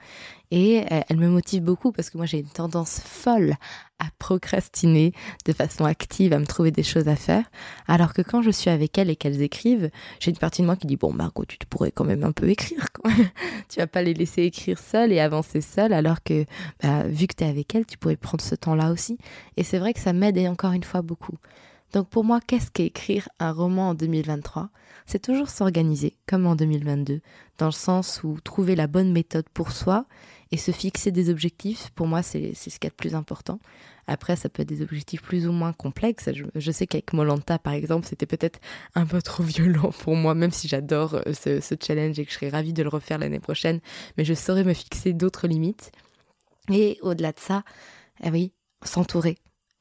Et 0.50 0.84
euh, 0.92 1.00
elle 1.08 1.16
me 1.16 1.28
motive 1.28 1.62
beaucoup 1.62 1.92
parce 1.92 2.10
que 2.10 2.16
moi 2.16 2.26
j'ai 2.26 2.38
une 2.38 2.48
tendance 2.48 3.00
folle 3.00 3.56
à 3.98 4.06
procrastiner 4.18 5.12
de 5.44 5.52
façon 5.52 5.84
active, 5.84 6.32
à 6.32 6.38
me 6.38 6.46
trouver 6.46 6.70
des 6.70 6.82
choses 6.82 7.08
à 7.08 7.16
faire. 7.16 7.44
Alors 7.88 8.12
que 8.12 8.22
quand 8.22 8.42
je 8.42 8.50
suis 8.50 8.70
avec 8.70 8.96
elles 8.98 9.10
et 9.10 9.16
qu'elles 9.16 9.42
écrivent, 9.42 9.90
j'ai 10.20 10.30
une 10.30 10.36
partie 10.36 10.62
de 10.62 10.66
moi 10.66 10.76
qui 10.76 10.86
dit 10.86 10.96
bon 10.96 11.12
Margot, 11.12 11.44
tu 11.44 11.58
pourrais 11.68 11.90
quand 11.90 12.04
même 12.04 12.22
un 12.22 12.32
peu 12.32 12.48
écrire. 12.48 12.86
Quoi. 12.92 13.10
tu 13.68 13.80
vas 13.80 13.86
pas 13.86 14.02
les 14.02 14.14
laisser 14.14 14.42
écrire 14.42 14.78
seules 14.78 15.12
et 15.12 15.20
avancer 15.20 15.60
seules 15.60 15.92
alors 15.92 16.22
que 16.22 16.44
bah, 16.82 17.04
vu 17.08 17.26
que 17.26 17.34
tu 17.34 17.44
es 17.44 17.48
avec 17.48 17.74
elles, 17.74 17.86
tu 17.86 17.98
pourrais 17.98 18.16
prendre 18.16 18.42
ce 18.42 18.54
temps-là 18.54 18.92
aussi. 18.92 19.18
Et 19.56 19.64
c'est 19.64 19.78
vrai 19.78 19.94
que 19.94 20.00
ça 20.00 20.12
m'aide 20.12 20.38
encore 20.46 20.72
une 20.72 20.84
fois 20.84 21.02
beaucoup. 21.02 21.38
Donc 21.92 22.08
pour 22.08 22.24
moi, 22.24 22.40
qu'est-ce 22.46 22.70
qu'écrire 22.70 23.28
un 23.38 23.52
roman 23.52 23.90
en 23.90 23.94
2023 23.94 24.68
C'est 25.06 25.22
toujours 25.22 25.48
s'organiser, 25.48 26.16
comme 26.26 26.46
en 26.46 26.56
2022, 26.56 27.20
dans 27.58 27.66
le 27.66 27.72
sens 27.72 28.22
où 28.24 28.40
trouver 28.40 28.74
la 28.74 28.88
bonne 28.88 29.12
méthode 29.12 29.48
pour 29.48 29.70
soi 29.70 30.06
et 30.50 30.56
se 30.56 30.72
fixer 30.72 31.12
des 31.12 31.30
objectifs, 31.30 31.90
pour 31.94 32.08
moi, 32.08 32.22
c'est 32.22 32.54
ce 32.54 32.64
qu'il 32.64 32.84
y 32.84 32.86
a 32.86 32.90
de 32.90 32.94
plus 32.94 33.14
important. 33.14 33.60
Après, 34.08 34.36
ça 34.36 34.48
peut 34.48 34.62
être 34.62 34.68
des 34.68 34.82
objectifs 34.82 35.22
plus 35.22 35.46
ou 35.46 35.52
moins 35.52 35.72
complexes. 35.72 36.28
Je, 36.54 36.70
sais 36.70 36.86
qu'avec 36.86 37.12
Molanta, 37.12 37.58
par 37.58 37.72
exemple, 37.72 38.06
c'était 38.06 38.26
peut-être 38.26 38.60
un 38.94 39.06
peu 39.06 39.22
trop 39.22 39.42
violent 39.42 39.90
pour 40.00 40.16
moi, 40.16 40.34
même 40.34 40.50
si 40.52 40.68
j'adore 40.68 41.14
euh, 41.14 41.32
ce, 41.32 41.60
ce, 41.60 41.74
challenge 41.80 42.18
et 42.18 42.24
que 42.24 42.30
je 42.30 42.36
serais 42.36 42.48
ravie 42.48 42.72
de 42.72 42.82
le 42.82 42.88
refaire 42.88 43.18
l'année 43.18 43.40
prochaine. 43.40 43.80
Mais 44.16 44.24
je 44.24 44.34
saurais 44.34 44.64
me 44.64 44.74
fixer 44.74 45.12
d'autres 45.12 45.46
limites. 45.48 45.92
Et 46.72 46.98
au-delà 47.02 47.32
de 47.32 47.38
ça, 47.38 47.62
eh 48.24 48.30
oui, 48.30 48.52
s'entourer 48.82 49.36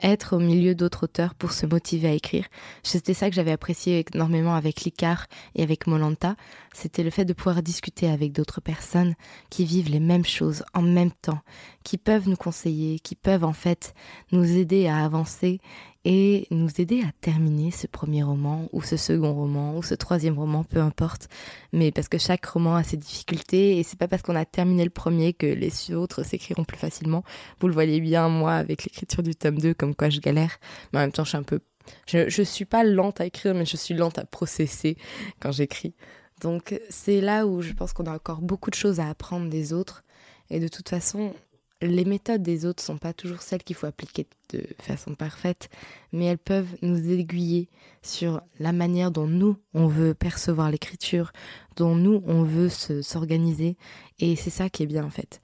être 0.06 0.36
au 0.36 0.40
milieu 0.40 0.76
d'autres 0.76 1.06
auteurs 1.06 1.34
pour 1.34 1.52
se 1.52 1.66
motiver 1.66 2.08
à 2.08 2.14
écrire. 2.14 2.46
C'était 2.84 3.14
ça 3.14 3.30
que 3.30 3.36
j'avais 3.36 3.52
apprécié 3.52 4.06
énormément 4.14 4.56
avec 4.56 4.82
Licar 4.82 5.26
et 5.56 5.64
avec 5.64 5.88
Molanta. 5.88 6.36
C'était 6.74 7.04
le 7.04 7.10
fait 7.10 7.26
de 7.26 7.34
pouvoir 7.34 7.64
discuter 7.64 8.08
avec 8.10 8.32
d'autres 8.32 8.62
personnes 8.62 9.16
qui 9.50 9.66
vivent 9.66 9.90
les 9.90 10.00
mêmes 10.00 10.26
choses 10.26 10.64
en 10.74 10.84
même 10.84 11.12
temps, 11.12 11.40
qui 11.84 11.98
peuvent 11.98 12.30
nous 12.30 12.36
conseiller, 12.36 13.00
qui 13.00 13.16
peuvent 13.16 13.44
en 13.44 13.54
fait 13.54 13.94
nous 14.32 14.56
aider 14.56 14.88
à 14.88 15.04
avancer 15.04 15.60
et 16.06 16.48
nous 16.52 16.70
aider 16.80 17.02
à 17.02 17.12
terminer 17.20 17.72
ce 17.72 17.88
premier 17.88 18.22
roman 18.24 18.70
ou 18.72 18.84
ce 18.84 18.96
second 18.96 19.34
roman 19.34 19.76
ou 19.76 19.84
ce 19.84 19.96
troisième 19.96 20.38
roman, 20.38 20.64
peu 20.64 20.80
importe. 20.80 21.28
Mais 21.74 21.92
parce 21.92 22.08
que 22.08 22.20
chaque 22.20 22.46
roman 22.46 22.76
a 22.76 22.84
ses 22.84 22.96
difficultés 22.96 23.80
et 23.80 23.84
c'est 23.84 23.98
pas 23.98 24.08
parce 24.08 24.22
qu'on 24.22 24.36
a 24.36 24.46
terminé 24.46 24.84
le 24.84 24.92
premier 24.92 25.34
que 25.34 25.48
les 25.48 25.92
autres 25.94 26.24
s'écriront 26.24 26.64
plus 26.64 26.78
facilement. 26.78 27.24
Vous 27.60 27.68
le 27.68 27.74
voyez 27.74 28.00
bien, 28.00 28.30
moi, 28.30 28.54
avec 28.54 28.84
l'écriture 28.84 29.24
du 29.24 29.36
tome 29.36 29.58
2, 29.58 29.74
comme 29.74 29.96
quoi 29.96 30.10
je 30.10 30.20
galère. 30.20 30.58
Mais 30.94 31.00
en 31.00 31.02
même 31.02 31.12
temps, 31.12 31.26
je 31.26 31.36
suis 31.36 31.44
peu. 31.44 31.60
Je 32.08 32.42
suis 32.44 32.66
pas 32.66 32.84
lente 32.84 33.20
à 33.20 33.26
écrire, 33.26 33.56
mais 33.56 33.66
je 33.66 33.78
suis 33.78 33.96
lente 33.96 34.20
à 34.20 34.26
processer 34.26 34.98
quand 35.40 35.52
j'écris. 35.52 35.96
Donc 36.42 36.80
c'est 36.90 37.22
là 37.22 37.48
où 37.48 37.62
je 37.62 37.74
pense 37.74 37.94
qu'on 37.94 38.06
a 38.06 38.14
encore 38.14 38.42
beaucoup 38.42 38.70
de 38.70 38.76
choses 38.76 39.00
à 39.00 39.10
apprendre 39.10 39.50
des 39.50 39.74
autres. 39.74 40.04
Et 40.50 40.60
de 40.60 40.68
toute 40.68 40.90
façon, 40.90 41.34
les 41.82 42.05
méthodes 42.05 42.41
des 42.41 42.65
autres 42.65 42.84
sont 42.84 42.98
pas 42.98 43.13
toujours 43.13 43.41
celles 43.41 43.63
qu'il 43.63 43.75
faut 43.75 43.88
appliquer 43.88 44.27
de 44.50 44.65
façon 44.79 45.15
parfaite, 45.15 45.70
mais 46.12 46.25
elles 46.25 46.38
peuvent 46.38 46.75
nous 46.82 47.12
aiguiller 47.12 47.70
sur 48.01 48.41
la 48.60 48.72
manière 48.72 49.12
dont 49.12 49.27
nous, 49.27 49.58
on 49.74 49.88
veut 49.88 50.13
percevoir 50.13 50.72
l'écriture, 50.72 51.32
dont 51.75 51.96
nous, 51.96 52.24
on 52.25 52.44
veut 52.44 52.70
s'organiser. 52.70 53.77
Et 54.20 54.36
c'est 54.36 54.50
ça 54.50 54.70
qui 54.70 54.84
est 54.84 54.88
bien 54.88 55.05
en 55.05 55.10
fait. 55.10 55.41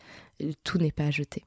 Tout 0.63 0.77
n'est 0.77 0.91
pas 0.91 1.05
à 1.05 1.11
jeter. 1.11 1.43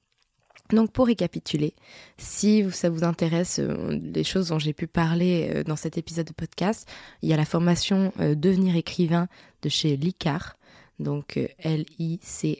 Donc 0.70 0.92
pour 0.92 1.06
récapituler, 1.06 1.74
si 2.16 2.64
ça 2.72 2.88
vous 2.88 3.04
intéresse 3.04 3.58
euh, 3.58 3.98
les 4.02 4.24
choses 4.24 4.48
dont 4.48 4.58
j'ai 4.58 4.72
pu 4.72 4.86
parler 4.86 5.50
euh, 5.54 5.62
dans 5.62 5.76
cet 5.76 5.98
épisode 5.98 6.26
de 6.26 6.32
podcast, 6.32 6.88
il 7.20 7.28
y 7.28 7.34
a 7.34 7.36
la 7.36 7.44
formation 7.44 8.12
euh, 8.18 8.34
Devenir 8.34 8.74
écrivain 8.74 9.28
de 9.60 9.68
chez 9.68 9.96
Licar 9.96 10.56
donc 10.98 11.36
euh, 11.36 11.46
L-I-C-A-R-E-S, 11.58 12.58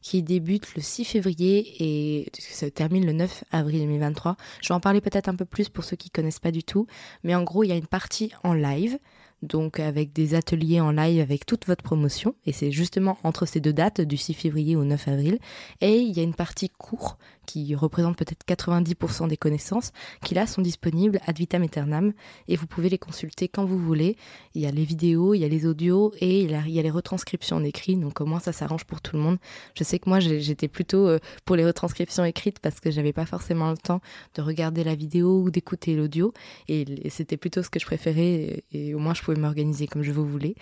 qui 0.00 0.22
débute 0.22 0.74
le 0.74 0.82
6 0.82 1.04
février 1.04 1.74
et 1.80 2.30
se 2.38 2.66
termine 2.66 3.06
le 3.06 3.12
9 3.12 3.44
avril 3.52 3.80
2023. 3.80 4.36
Je 4.60 4.68
vais 4.68 4.74
en 4.74 4.80
parler 4.80 5.00
peut-être 5.00 5.28
un 5.28 5.36
peu 5.36 5.44
plus 5.44 5.68
pour 5.68 5.84
ceux 5.84 5.96
qui 5.96 6.10
connaissent 6.10 6.40
pas 6.40 6.52
du 6.52 6.64
tout, 6.64 6.86
mais 7.22 7.34
en 7.34 7.42
gros, 7.42 7.64
il 7.64 7.68
y 7.68 7.72
a 7.72 7.76
une 7.76 7.86
partie 7.86 8.32
en 8.42 8.54
live 8.54 8.98
donc 9.42 9.80
avec 9.80 10.12
des 10.12 10.34
ateliers 10.34 10.80
en 10.80 10.92
live 10.92 11.20
avec 11.20 11.46
toute 11.46 11.66
votre 11.66 11.82
promotion. 11.82 12.34
Et 12.46 12.52
c'est 12.52 12.70
justement 12.70 13.18
entre 13.24 13.46
ces 13.46 13.60
deux 13.60 13.72
dates, 13.72 14.00
du 14.00 14.16
6 14.16 14.34
février 14.34 14.76
au 14.76 14.84
9 14.84 15.08
avril. 15.08 15.38
Et 15.80 15.98
il 15.98 16.16
y 16.16 16.20
a 16.20 16.22
une 16.22 16.34
partie 16.34 16.68
cours 16.70 17.18
qui 17.46 17.74
représente 17.74 18.16
peut-être 18.16 18.44
90% 18.46 19.28
des 19.28 19.36
connaissances, 19.36 19.92
qui 20.24 20.34
là 20.34 20.46
sont 20.46 20.62
disponibles 20.62 21.20
ad 21.26 21.36
vitam 21.36 21.62
aeternam 21.62 22.12
et 22.48 22.56
vous 22.56 22.66
pouvez 22.66 22.88
les 22.88 22.98
consulter 22.98 23.48
quand 23.48 23.64
vous 23.64 23.78
voulez. 23.78 24.16
Il 24.54 24.62
y 24.62 24.66
a 24.66 24.70
les 24.70 24.84
vidéos, 24.84 25.34
il 25.34 25.40
y 25.40 25.44
a 25.44 25.48
les 25.48 25.66
audios 25.66 26.12
et 26.20 26.40
il 26.40 26.50
y 26.50 26.78
a 26.78 26.82
les 26.82 26.90
retranscriptions 26.90 27.56
en 27.56 27.64
écrit, 27.64 27.96
donc 27.96 28.20
au 28.20 28.26
moins 28.26 28.40
ça 28.40 28.52
s'arrange 28.52 28.84
pour 28.84 29.00
tout 29.00 29.16
le 29.16 29.22
monde. 29.22 29.38
Je 29.74 29.84
sais 29.84 29.98
que 29.98 30.08
moi 30.08 30.20
j'étais 30.20 30.68
plutôt 30.68 31.06
euh, 31.06 31.18
pour 31.44 31.56
les 31.56 31.66
retranscriptions 31.66 32.24
écrites 32.24 32.58
parce 32.60 32.80
que 32.80 32.90
j'avais 32.90 33.12
pas 33.12 33.26
forcément 33.26 33.70
le 33.70 33.76
temps 33.76 34.00
de 34.34 34.42
regarder 34.42 34.84
la 34.84 34.94
vidéo 34.94 35.42
ou 35.42 35.50
d'écouter 35.50 35.94
l'audio 35.94 36.32
et 36.68 37.10
c'était 37.10 37.36
plutôt 37.36 37.62
ce 37.62 37.70
que 37.70 37.78
je 37.78 37.86
préférais 37.86 38.64
et 38.72 38.94
au 38.94 38.98
moins 38.98 39.14
je 39.14 39.22
pouvais 39.22 39.38
m'organiser 39.38 39.86
comme 39.86 40.02
je 40.02 40.12
voulais. 40.12 40.54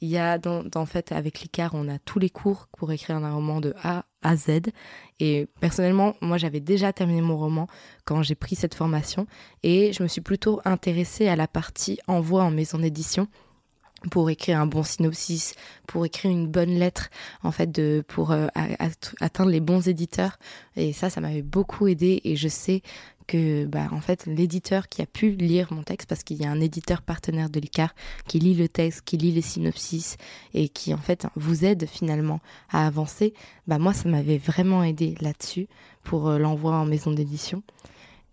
Il 0.00 0.08
y 0.08 0.18
a, 0.18 0.38
en 0.74 0.86
fait, 0.86 1.12
avec 1.12 1.40
l'ICAR, 1.40 1.70
on 1.74 1.88
a 1.88 1.98
tous 1.98 2.18
les 2.18 2.28
cours 2.28 2.68
pour 2.76 2.92
écrire 2.92 3.16
un 3.16 3.32
roman 3.32 3.60
de 3.60 3.74
A 3.82 4.04
Z. 4.34 4.72
Et 5.20 5.46
personnellement, 5.60 6.14
moi, 6.20 6.38
j'avais 6.38 6.60
déjà 6.60 6.92
terminé 6.92 7.20
mon 7.20 7.36
roman 7.36 7.68
quand 8.04 8.22
j'ai 8.22 8.34
pris 8.34 8.56
cette 8.56 8.74
formation 8.74 9.26
et 9.62 9.92
je 9.92 10.02
me 10.02 10.08
suis 10.08 10.20
plutôt 10.20 10.60
intéressée 10.64 11.28
à 11.28 11.36
la 11.36 11.46
partie 11.46 11.98
envoi 12.08 12.42
en 12.42 12.50
maison 12.50 12.78
d'édition 12.78 13.28
pour 14.10 14.30
écrire 14.30 14.60
un 14.60 14.66
bon 14.66 14.82
synopsis, 14.82 15.54
pour 15.86 16.04
écrire 16.04 16.30
une 16.30 16.46
bonne 16.46 16.78
lettre, 16.78 17.08
en 17.42 17.50
fait, 17.50 18.02
pour 18.02 18.30
euh, 18.30 18.46
atteindre 19.20 19.50
les 19.50 19.60
bons 19.60 19.88
éditeurs. 19.88 20.38
Et 20.76 20.92
ça, 20.92 21.10
ça 21.10 21.20
m'avait 21.20 21.42
beaucoup 21.42 21.86
aidé. 21.86 22.20
Et 22.24 22.36
je 22.36 22.48
sais 22.48 22.82
que 23.26 23.64
bah, 23.64 23.88
en 23.92 24.00
fait 24.00 24.26
l'éditeur 24.26 24.88
qui 24.88 25.02
a 25.02 25.06
pu 25.06 25.30
lire 25.30 25.72
mon 25.72 25.82
texte 25.82 26.08
parce 26.08 26.22
qu'il 26.22 26.40
y 26.40 26.44
a 26.44 26.50
un 26.50 26.60
éditeur 26.60 27.02
partenaire 27.02 27.50
de 27.50 27.60
l'ICAR 27.60 27.94
qui 28.26 28.38
lit 28.38 28.54
le 28.54 28.68
texte, 28.68 29.02
qui 29.04 29.16
lit 29.16 29.32
les 29.32 29.42
synopsis 29.42 30.16
et 30.54 30.68
qui 30.68 30.94
en 30.94 30.98
fait 30.98 31.26
vous 31.36 31.64
aide 31.64 31.86
finalement 31.86 32.40
à 32.70 32.86
avancer, 32.86 33.34
bah 33.66 33.78
moi 33.78 33.92
ça 33.92 34.08
m'avait 34.08 34.38
vraiment 34.38 34.82
aidé 34.82 35.14
là-dessus 35.20 35.68
pour 36.02 36.28
euh, 36.28 36.38
l'envoi 36.38 36.76
en 36.76 36.86
maison 36.86 37.10
d'édition. 37.10 37.62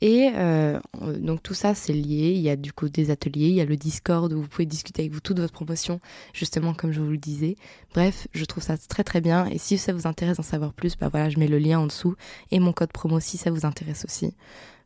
Et 0.04 0.32
euh, 0.36 0.82
donc 1.18 1.42
tout 1.44 1.54
ça, 1.54 1.74
c'est 1.74 1.94
lié. 1.94 2.34
Il 2.36 2.42
y 2.42 2.50
a 2.50 2.58
du 2.58 2.74
coup 2.74 2.90
des 2.90 3.10
ateliers, 3.10 3.48
il 3.48 3.56
y 3.56 3.62
a 3.62 3.66
le 3.66 3.78
Discord 3.78 4.34
où 4.34 4.42
vous 4.42 4.48
pouvez 4.50 4.66
discuter 4.66 5.04
avec 5.04 5.14
vous 5.14 5.22
toute 5.22 5.40
votre 5.40 5.54
promotion, 5.54 6.02
justement 6.34 6.74
comme 6.74 6.92
je 6.92 7.00
vous 7.00 7.12
le 7.12 7.18
disais. 7.18 7.56
Bref, 7.94 8.28
je 8.34 8.44
trouve 8.44 8.62
ça 8.62 8.78
très 8.78 9.06
très 9.06 9.22
bien. 9.22 9.46
Et 9.46 9.58
si 9.58 9.78
ça 9.78 9.94
vous 9.94 10.06
intéresse 10.06 10.36
d'en 10.36 10.44
savoir 10.44 10.74
plus, 10.74 10.98
bah 10.98 11.08
voilà, 11.08 11.30
je 11.30 11.40
mets 11.40 11.48
le 11.48 11.58
lien 11.58 11.80
en 11.80 11.88
dessous 11.88 12.16
et 12.52 12.60
mon 12.60 12.74
code 12.74 12.92
promo 12.92 13.22
si 13.22 13.38
ça 13.38 13.50
vous 13.50 13.66
intéresse 13.66 14.04
aussi. 14.04 14.36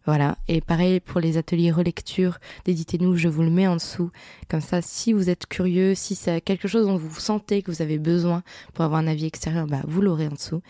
Voilà. 0.08 0.38
Et 0.48 0.62
pareil 0.62 1.02
pour 1.02 1.20
les 1.20 1.38
ateliers 1.38 1.70
relecture 1.70 2.40
d'Éditez-nous, 2.64 3.18
je 3.18 3.28
vous 3.28 3.44
le 3.44 3.50
mets 3.50 3.68
en 3.68 3.76
dessous. 3.76 4.10
Comme 4.48 4.62
ça, 4.62 4.82
si 4.82 5.12
vous 5.12 5.30
êtes 5.30 5.46
curieux, 5.48 5.96
si 5.96 6.16
c'est 6.16 6.40
quelque 6.40 6.70
chose 6.70 6.88
dont 6.88 6.96
vous 6.96 7.20
sentez 7.20 7.62
que 7.62 7.72
vous 7.72 7.82
avez 7.82 8.00
besoin 8.00 8.42
pour 8.74 8.86
avoir 8.86 9.02
un 9.02 9.08
avis 9.08 9.26
extérieur, 9.26 9.68
bah, 9.68 9.82
vous 9.86 10.02
l'aurez 10.02 10.28
en 10.28 10.32
dessous. 10.32 10.62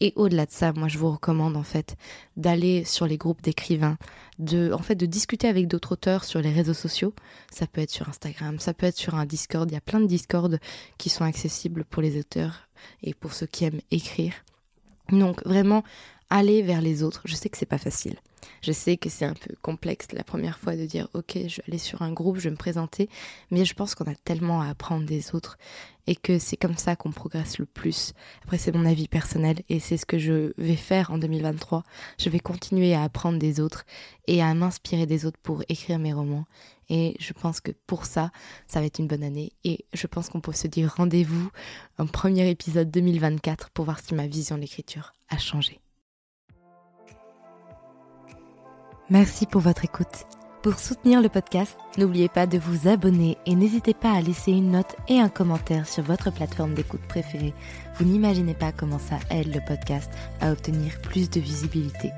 Et 0.00 0.14
au-delà 0.16 0.46
de 0.46 0.50
ça, 0.50 0.72
moi, 0.72 0.88
je 0.88 0.96
vous 0.96 1.10
recommande, 1.10 1.58
en 1.58 1.62
fait, 1.62 1.96
d'aller 2.38 2.84
sur 2.84 3.06
les 3.06 3.18
groupes 3.18 3.42
d'écrivains, 3.42 3.98
de, 4.38 4.72
en 4.72 4.78
fait, 4.78 4.94
de 4.94 5.04
discuter 5.04 5.46
avec 5.46 5.68
d'autres 5.68 5.92
auteurs 5.92 6.24
sur 6.24 6.40
les 6.40 6.50
réseaux 6.50 6.72
sociaux. 6.72 7.12
Ça 7.50 7.66
peut 7.66 7.82
être 7.82 7.90
sur 7.90 8.08
Instagram, 8.08 8.58
ça 8.58 8.72
peut 8.72 8.86
être 8.86 8.96
sur 8.96 9.14
un 9.14 9.26
Discord. 9.26 9.70
Il 9.70 9.74
y 9.74 9.78
a 9.78 9.82
plein 9.82 10.00
de 10.00 10.06
Discord 10.06 10.58
qui 10.96 11.10
sont 11.10 11.24
accessibles 11.24 11.84
pour 11.84 12.00
les 12.00 12.18
auteurs 12.18 12.66
et 13.02 13.12
pour 13.12 13.34
ceux 13.34 13.46
qui 13.46 13.66
aiment 13.66 13.82
écrire. 13.90 14.32
Donc, 15.10 15.44
vraiment, 15.44 15.84
aller 16.30 16.62
vers 16.62 16.80
les 16.80 17.02
autres. 17.02 17.22
Je 17.24 17.34
sais 17.34 17.48
que 17.48 17.56
c'est 17.56 17.66
pas 17.66 17.78
facile. 17.78 18.16
Je 18.62 18.72
sais 18.72 18.96
que 18.96 19.08
c'est 19.08 19.24
un 19.24 19.34
peu 19.34 19.54
complexe 19.62 20.08
la 20.12 20.24
première 20.24 20.58
fois 20.58 20.76
de 20.76 20.86
dire 20.86 21.08
ok, 21.14 21.32
je 21.34 21.56
vais 21.56 21.62
aller 21.68 21.78
sur 21.78 22.02
un 22.02 22.12
groupe, 22.12 22.36
je 22.36 22.44
vais 22.44 22.50
me 22.50 22.56
présenter, 22.56 23.08
mais 23.50 23.64
je 23.64 23.74
pense 23.74 23.94
qu'on 23.94 24.10
a 24.10 24.14
tellement 24.14 24.60
à 24.60 24.68
apprendre 24.68 25.04
des 25.04 25.34
autres 25.34 25.58
et 26.06 26.14
que 26.14 26.38
c'est 26.38 26.56
comme 26.56 26.76
ça 26.76 26.96
qu'on 26.96 27.10
progresse 27.10 27.58
le 27.58 27.66
plus. 27.66 28.12
Après, 28.44 28.58
c'est 28.58 28.72
mon 28.72 28.86
avis 28.86 29.08
personnel 29.08 29.62
et 29.68 29.80
c'est 29.80 29.96
ce 29.96 30.06
que 30.06 30.18
je 30.18 30.52
vais 30.56 30.76
faire 30.76 31.10
en 31.10 31.18
2023. 31.18 31.82
Je 32.18 32.28
vais 32.28 32.38
continuer 32.38 32.94
à 32.94 33.02
apprendre 33.02 33.38
des 33.38 33.60
autres 33.60 33.84
et 34.26 34.42
à 34.42 34.54
m'inspirer 34.54 35.06
des 35.06 35.26
autres 35.26 35.38
pour 35.42 35.62
écrire 35.68 35.98
mes 35.98 36.12
romans. 36.12 36.44
Et 36.88 37.16
je 37.18 37.32
pense 37.32 37.60
que 37.60 37.72
pour 37.88 38.04
ça, 38.04 38.30
ça 38.68 38.78
va 38.78 38.86
être 38.86 39.00
une 39.00 39.08
bonne 39.08 39.24
année. 39.24 39.52
Et 39.64 39.84
je 39.92 40.06
pense 40.06 40.28
qu'on 40.28 40.40
peut 40.40 40.52
se 40.52 40.68
dire 40.68 40.94
rendez-vous 40.96 41.50
en 41.98 42.06
premier 42.06 42.48
épisode 42.48 42.90
2024 42.90 43.70
pour 43.70 43.84
voir 43.84 43.98
si 43.98 44.14
ma 44.14 44.28
vision 44.28 44.54
de 44.54 44.60
l'écriture 44.60 45.12
a 45.28 45.38
changé. 45.38 45.80
Merci 49.08 49.46
pour 49.46 49.60
votre 49.60 49.84
écoute. 49.84 50.26
Pour 50.62 50.80
soutenir 50.80 51.22
le 51.22 51.28
podcast, 51.28 51.78
n'oubliez 51.96 52.28
pas 52.28 52.48
de 52.48 52.58
vous 52.58 52.88
abonner 52.88 53.38
et 53.46 53.54
n'hésitez 53.54 53.94
pas 53.94 54.10
à 54.10 54.20
laisser 54.20 54.50
une 54.50 54.72
note 54.72 54.96
et 55.06 55.20
un 55.20 55.28
commentaire 55.28 55.86
sur 55.86 56.02
votre 56.02 56.32
plateforme 56.32 56.74
d'écoute 56.74 57.06
préférée. 57.08 57.54
Vous 57.94 58.04
n'imaginez 58.04 58.54
pas 58.54 58.72
comment 58.72 58.98
ça 58.98 59.20
aide 59.30 59.54
le 59.54 59.60
podcast 59.64 60.10
à 60.40 60.50
obtenir 60.50 61.00
plus 61.02 61.30
de 61.30 61.38
visibilité. 61.38 62.10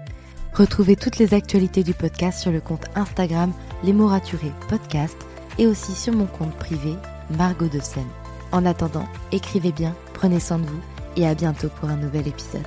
Retrouvez 0.55 0.97
toutes 0.97 1.19
les 1.19 1.35
actualités 1.35 1.83
du 1.83 1.93
podcast 1.93 2.41
sur 2.41 2.51
le 2.51 2.63
compte 2.63 2.87
Instagram 2.95 3.53
Les 3.85 3.93
mots 3.93 4.09
raturés 4.09 4.53
podcast 4.71 5.19
et 5.59 5.67
aussi 5.67 5.93
sur 5.93 6.15
mon 6.15 6.27
compte 6.27 6.57
privé 6.57 6.95
Margot 7.37 7.69
de 7.69 7.81
Seine. 7.81 8.09
En 8.51 8.65
attendant, 8.65 9.07
écrivez 9.31 9.73
bien, 9.73 9.95
prenez 10.15 10.41
soin 10.41 10.59
de 10.59 10.67
vous 10.67 10.81
et 11.17 11.27
à 11.27 11.35
bientôt 11.35 11.69
pour 11.69 11.91
un 11.91 11.97
nouvel 11.97 12.27
épisode. 12.27 12.67